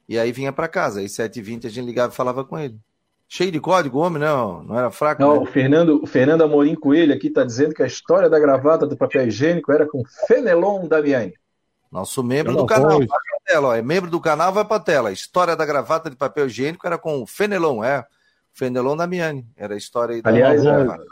[0.07, 0.99] e aí vinha para casa.
[0.99, 2.79] Aí 7h20 a gente ligava e falava com ele.
[3.27, 5.19] Cheio de código, homem, não, não era fraco.
[5.23, 5.39] Não, né?
[5.39, 8.95] o Fernando, o Fernando Amorim Coelho aqui está dizendo que a história da gravata do
[8.95, 11.33] papel higiênico era com Fenelon Damiani.
[11.91, 13.73] Nosso membro do canal, vai pra tela, ó.
[13.73, 15.11] É membro do canal, vai pra tela.
[15.11, 18.05] História da gravata de papel higiênico era com o Fenelon, é.
[18.53, 19.47] Fenelon Damiani.
[19.55, 21.05] Era a história aí da Aliás, da é- gravata.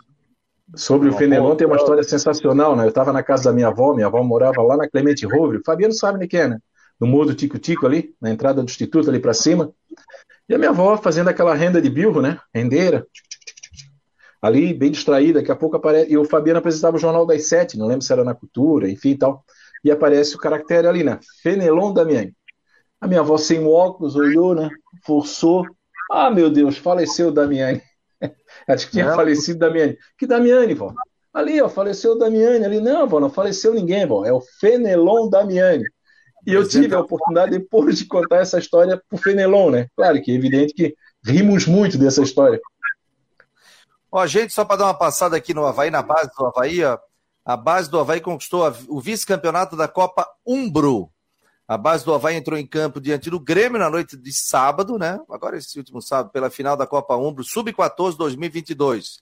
[0.75, 2.85] Sobre o Fenelon tem uma história sensacional, né?
[2.85, 5.57] Eu estava na casa da minha avó, minha avó morava lá na Clemente Rovre.
[5.57, 6.59] O Fabiano sabe onde que é, né?
[6.97, 9.73] No Morro do Tico Tico ali, na entrada do Instituto ali para cima.
[10.47, 12.39] E a minha avó fazendo aquela renda de bilro, né?
[12.53, 13.05] Rendeira.
[14.41, 16.11] Ali, bem distraída, daqui a pouco aparece.
[16.11, 19.09] E o Fabiano apresentava o Jornal das Sete, não lembro se era na cultura, enfim
[19.09, 19.43] e tal.
[19.83, 21.19] E aparece o caractere ali, né?
[21.43, 22.33] Fenelon Damiani.
[22.99, 24.69] A minha avó sem o óculos olhou, né?
[25.05, 25.65] Forçou.
[26.13, 27.81] Ah, meu Deus, faleceu o Damiani.
[28.67, 29.15] Acho que tinha Não.
[29.15, 29.97] falecido Damiani.
[30.17, 30.93] Que Damiani, vó?
[31.33, 32.65] Ali, ó, faleceu o Damiani.
[32.65, 34.25] Ali, não, vó, não faleceu ninguém, vó.
[34.25, 35.85] É o Fenelon Damiani.
[36.45, 39.87] E eu tive a oportunidade depois de contar essa história pro Fenelon, né?
[39.95, 40.93] Claro que é evidente que
[41.23, 42.59] rimos muito dessa história.
[44.11, 46.97] Ó, gente, só para dar uma passada aqui no Havaí, na base do Havaí, ó.
[47.45, 51.09] A base do Havaí conquistou o vice-campeonato da Copa Umbro.
[51.71, 55.17] A base do Havaí entrou em campo diante do Grêmio na noite de sábado, né?
[55.29, 59.21] Agora, esse último sábado, pela final da Copa Umbro, Sub-14 2022.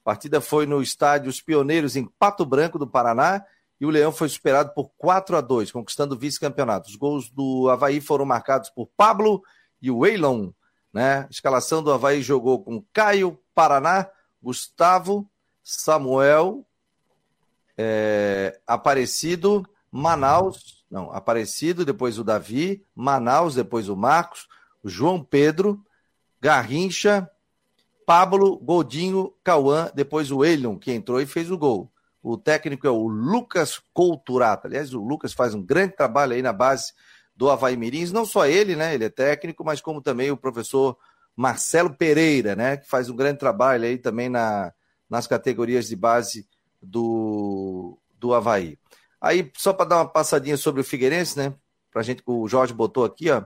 [0.00, 3.44] A partida foi no estádio Os Pioneiros, em Pato Branco, do Paraná,
[3.80, 6.88] e o Leão foi superado por 4 a 2 conquistando o vice-campeonato.
[6.88, 9.40] Os gols do Havaí foram marcados por Pablo
[9.80, 10.50] e o Weilon.
[10.92, 11.18] Né?
[11.18, 14.08] A escalação do Havaí jogou com Caio, Paraná,
[14.42, 15.30] Gustavo,
[15.62, 16.66] Samuel,
[17.78, 24.46] é, Aparecido, Manaus, não, Aparecido, depois o Davi, Manaus, depois o Marcos,
[24.84, 25.84] João Pedro,
[26.40, 27.28] Garrincha,
[28.06, 31.90] Pablo, Godinho, Cauã, depois o Eilon, que entrou e fez o gol.
[32.22, 34.68] O técnico é o Lucas Couturata.
[34.68, 36.92] Aliás, o Lucas faz um grande trabalho aí na base
[37.34, 38.12] do Havaí Mirins.
[38.12, 38.94] Não só ele, né?
[38.94, 40.96] Ele é técnico, mas como também o professor
[41.34, 42.76] Marcelo Pereira, né?
[42.76, 44.72] Que faz um grande trabalho aí também na,
[45.10, 46.46] nas categorias de base
[46.80, 48.78] do, do Havaí.
[49.24, 51.54] Aí, só para dar uma passadinha sobre o Figueirense, né?
[51.90, 53.42] Pra gente, o Jorge botou aqui, ó.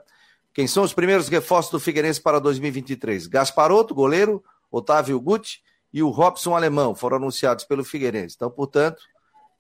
[0.53, 3.29] Quem são os primeiros reforços do Figueirense para 2023?
[3.29, 5.63] Gasparoto, goleiro, Otávio Guti
[5.93, 8.35] e o Robson Alemão foram anunciados pelo Figueirense.
[8.35, 9.01] Então, portanto,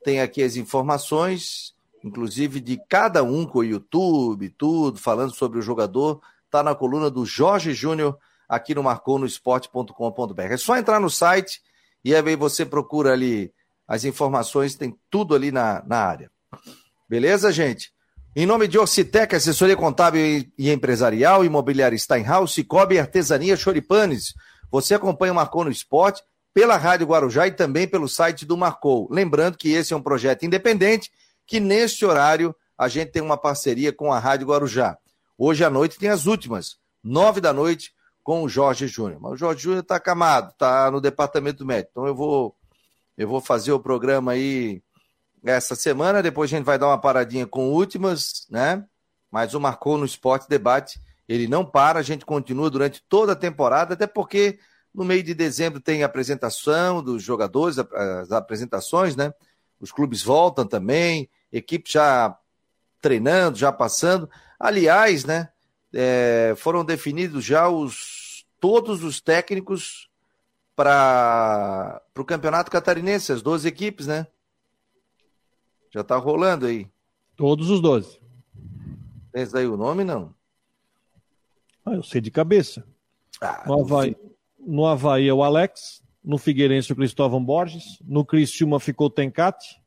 [0.02, 5.62] tem aqui as informações, inclusive de cada um com o YouTube, tudo, falando sobre o
[5.62, 6.20] jogador.
[6.46, 10.42] Está na coluna do Jorge Júnior aqui no marconosport.com.br.
[10.50, 11.62] É só entrar no site
[12.04, 13.52] e aí você procura ali
[13.88, 16.30] as informações, tem tudo ali na, na área.
[17.08, 17.90] Beleza, gente?
[18.36, 20.20] Em nome de Orcitec, assessoria contábil
[20.56, 24.34] e- empresarial, imobiliária Steinhaus, Cicobi e Artesania Choripanes.
[24.70, 26.22] Você acompanha o Marcou no Esporte
[26.52, 29.08] pela Rádio Guarujá e também pelo site do Marcou.
[29.10, 31.10] Lembrando que esse é um projeto independente,
[31.46, 34.98] que neste horário a gente tem uma parceria com a Rádio Guarujá.
[35.36, 39.20] Hoje à noite tem as últimas, nove da noite, com o Jorge Júnior.
[39.20, 41.90] Mas o Jorge Júnior está acamado, está no departamento médico.
[41.92, 42.54] Então eu vou,
[43.18, 44.82] eu vou fazer o programa aí
[45.44, 48.84] essa semana, depois a gente vai dar uma paradinha com últimas, né?
[49.30, 50.98] Mas o Marcou no Esporte Debate,
[51.28, 54.58] ele não para, a gente continua durante toda a temporada, até porque
[54.94, 59.34] no meio de dezembro tem apresentação dos jogadores, as apresentações, né?
[59.78, 62.34] Os clubes voltam também, equipe já
[63.00, 64.30] treinando, já passando.
[64.58, 65.50] Aliás, né?
[65.92, 70.08] é, foram definidos já os todos os técnicos
[70.78, 74.28] para o campeonato catarinense, as 12 equipes, né?
[75.90, 76.86] Já tá rolando aí.
[77.34, 78.20] Todos os 12.
[79.34, 80.32] Esse aí o nome, não?
[81.84, 82.86] Ah, eu sei de cabeça.
[83.40, 84.16] Ah, No Havaí,
[84.56, 86.00] no Havaí é o Alex.
[86.22, 87.98] No Figueirense, o Cristóvão Borges.
[88.04, 89.82] No Criciúma ficou o Tencate.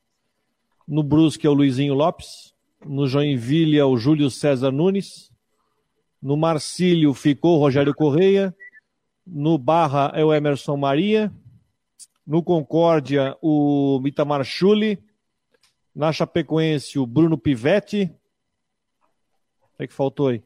[0.85, 2.53] No Brusque é o Luizinho Lopes.
[2.85, 5.31] No Joinville é o Júlio César Nunes.
[6.21, 8.53] No Marcílio ficou o Rogério Correia.
[9.33, 11.31] No Barra é o Emerson Maria.
[12.27, 15.01] No Concórdia, o Itamar Chuli.
[15.95, 18.13] Na Chapecoense, o Bruno Pivetti.
[19.79, 20.43] O que faltou aí?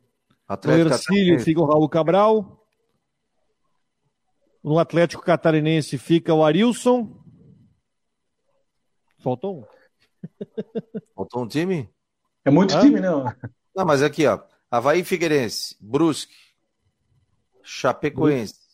[0.47, 2.63] Atlético no Ercílio fica o Raul Cabral.
[4.63, 7.23] No Atlético Catarinense fica o Arilson.
[9.17, 9.63] Faltou um.
[11.15, 11.89] Faltou um time?
[12.43, 12.81] É muito Hã?
[12.81, 13.25] time, não.
[13.75, 14.39] Não, mas aqui, ó.
[14.69, 16.35] Havaí Figueirense, Brusque,
[17.63, 18.64] Chapecoense.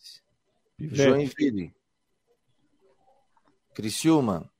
[0.90, 1.74] Joinville,
[3.74, 4.50] Criciúma.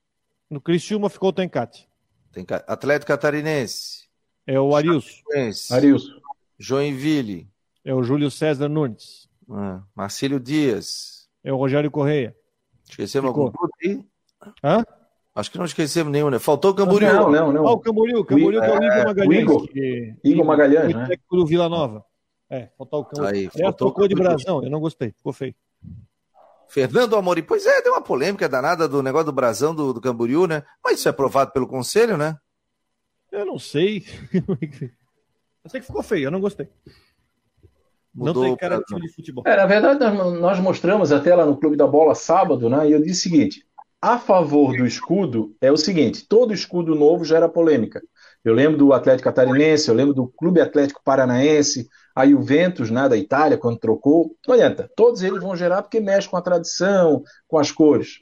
[0.49, 1.89] No Criciúma ficou o Tencate.
[2.33, 2.64] Tencate.
[2.66, 4.09] Atlético Catarinense.
[4.47, 5.23] É o Arilson.
[5.70, 6.20] Arilson.
[6.59, 7.49] Joinville.
[7.85, 9.29] É o Júlio César Nunes.
[9.51, 11.29] Ah, Marcílio Dias.
[11.43, 12.37] É o Rogério Correia.
[12.89, 13.47] Esquecemos ficou.
[13.47, 14.05] algum clube aí?
[14.62, 14.85] Hã?
[15.35, 16.39] Acho que não esquecemos nenhum, né?
[16.39, 17.12] Faltou o Camboriú.
[17.12, 17.66] Não, não, não.
[17.66, 18.25] Ah, o Camboriú.
[18.25, 19.43] Camboriú que é o Igor Magalhães.
[19.43, 20.14] Igor, que...
[20.25, 21.09] Igor Magalhães, né?
[21.31, 22.05] O Vila Nova.
[22.51, 23.51] É, faltou o Camboriú.
[23.51, 25.55] Aí, faltou tocou de brasão, eu não gostei, ficou feio.
[26.73, 30.47] Fernando Amorim, pois é, deu uma polêmica danada do negócio do brasão do, do Camboriú,
[30.47, 30.62] né?
[30.83, 32.39] Mas isso é aprovado pelo conselho, né?
[33.31, 34.07] Eu não sei.
[35.62, 36.70] eu sei que ficou feio, eu não gostei.
[38.14, 39.45] Mudou não tem cara de futebol.
[39.47, 42.89] É, na verdade, nós, nós mostramos até lá no Clube da Bola sábado, né?
[42.89, 43.66] E eu disse o seguinte:
[44.01, 48.03] a favor do escudo é o seguinte: todo escudo novo gera polêmica.
[48.45, 53.16] Eu lembro do Atlético Catarinense, eu lembro do Clube Atlético Paranaense, a Juventus, né, da
[53.16, 54.34] Itália, quando trocou.
[54.47, 58.18] Não adianta, todos eles vão gerar porque mexe com a tradição, com as cores.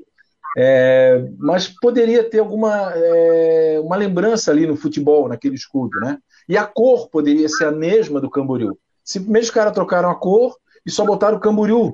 [0.58, 6.18] É, mas poderia ter alguma é, uma lembrança ali no futebol, naquele escudo, né?
[6.48, 8.76] E a cor poderia ser a mesma do Camboriú.
[9.04, 11.92] Simplesmente os caras trocaram a cor e só botaram o Camboriú.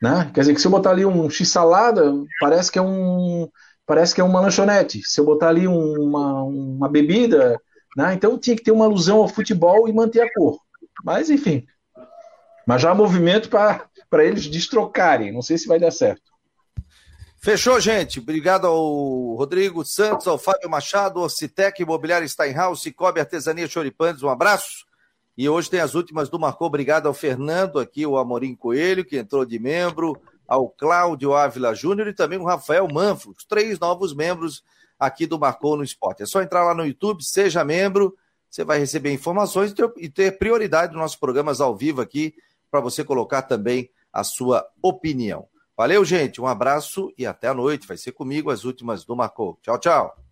[0.00, 0.30] Né?
[0.34, 3.48] Quer dizer que se eu botar ali um x-salada, parece que é um
[3.86, 5.02] parece que é uma lanchonete.
[5.04, 7.60] Se eu botar ali uma, uma bebida,
[7.96, 8.14] né?
[8.14, 10.58] então tinha que ter uma alusão ao futebol e manter a cor.
[11.04, 11.66] Mas enfim.
[12.66, 15.32] Mas já há movimento para eles destrocarem.
[15.32, 16.22] Não sei se vai dar certo.
[17.44, 18.20] Fechou, gente.
[18.20, 24.22] Obrigado ao Rodrigo Santos, ao Fábio Machado, ao Citec Imobiliário Steinhaus, Cicobi Artesania Choripanes.
[24.22, 24.86] Um abraço.
[25.36, 26.68] E hoje tem as últimas do Marcou.
[26.68, 32.08] Obrigado ao Fernando, aqui o Amorim Coelho, que entrou de membro, ao Cláudio Ávila Júnior
[32.08, 34.62] e também o Rafael Manfro, três novos membros
[34.98, 36.22] aqui do Marcou no Esporte.
[36.22, 38.16] É só entrar lá no YouTube, seja membro,
[38.50, 42.34] você vai receber informações e ter prioridade nos nossos programas ao vivo aqui,
[42.70, 45.48] para você colocar também a sua opinião.
[45.76, 46.40] Valeu, gente.
[46.40, 47.86] Um abraço e até a noite.
[47.86, 49.58] Vai ser comigo as últimas do Marcou.
[49.60, 50.23] Tchau, tchau.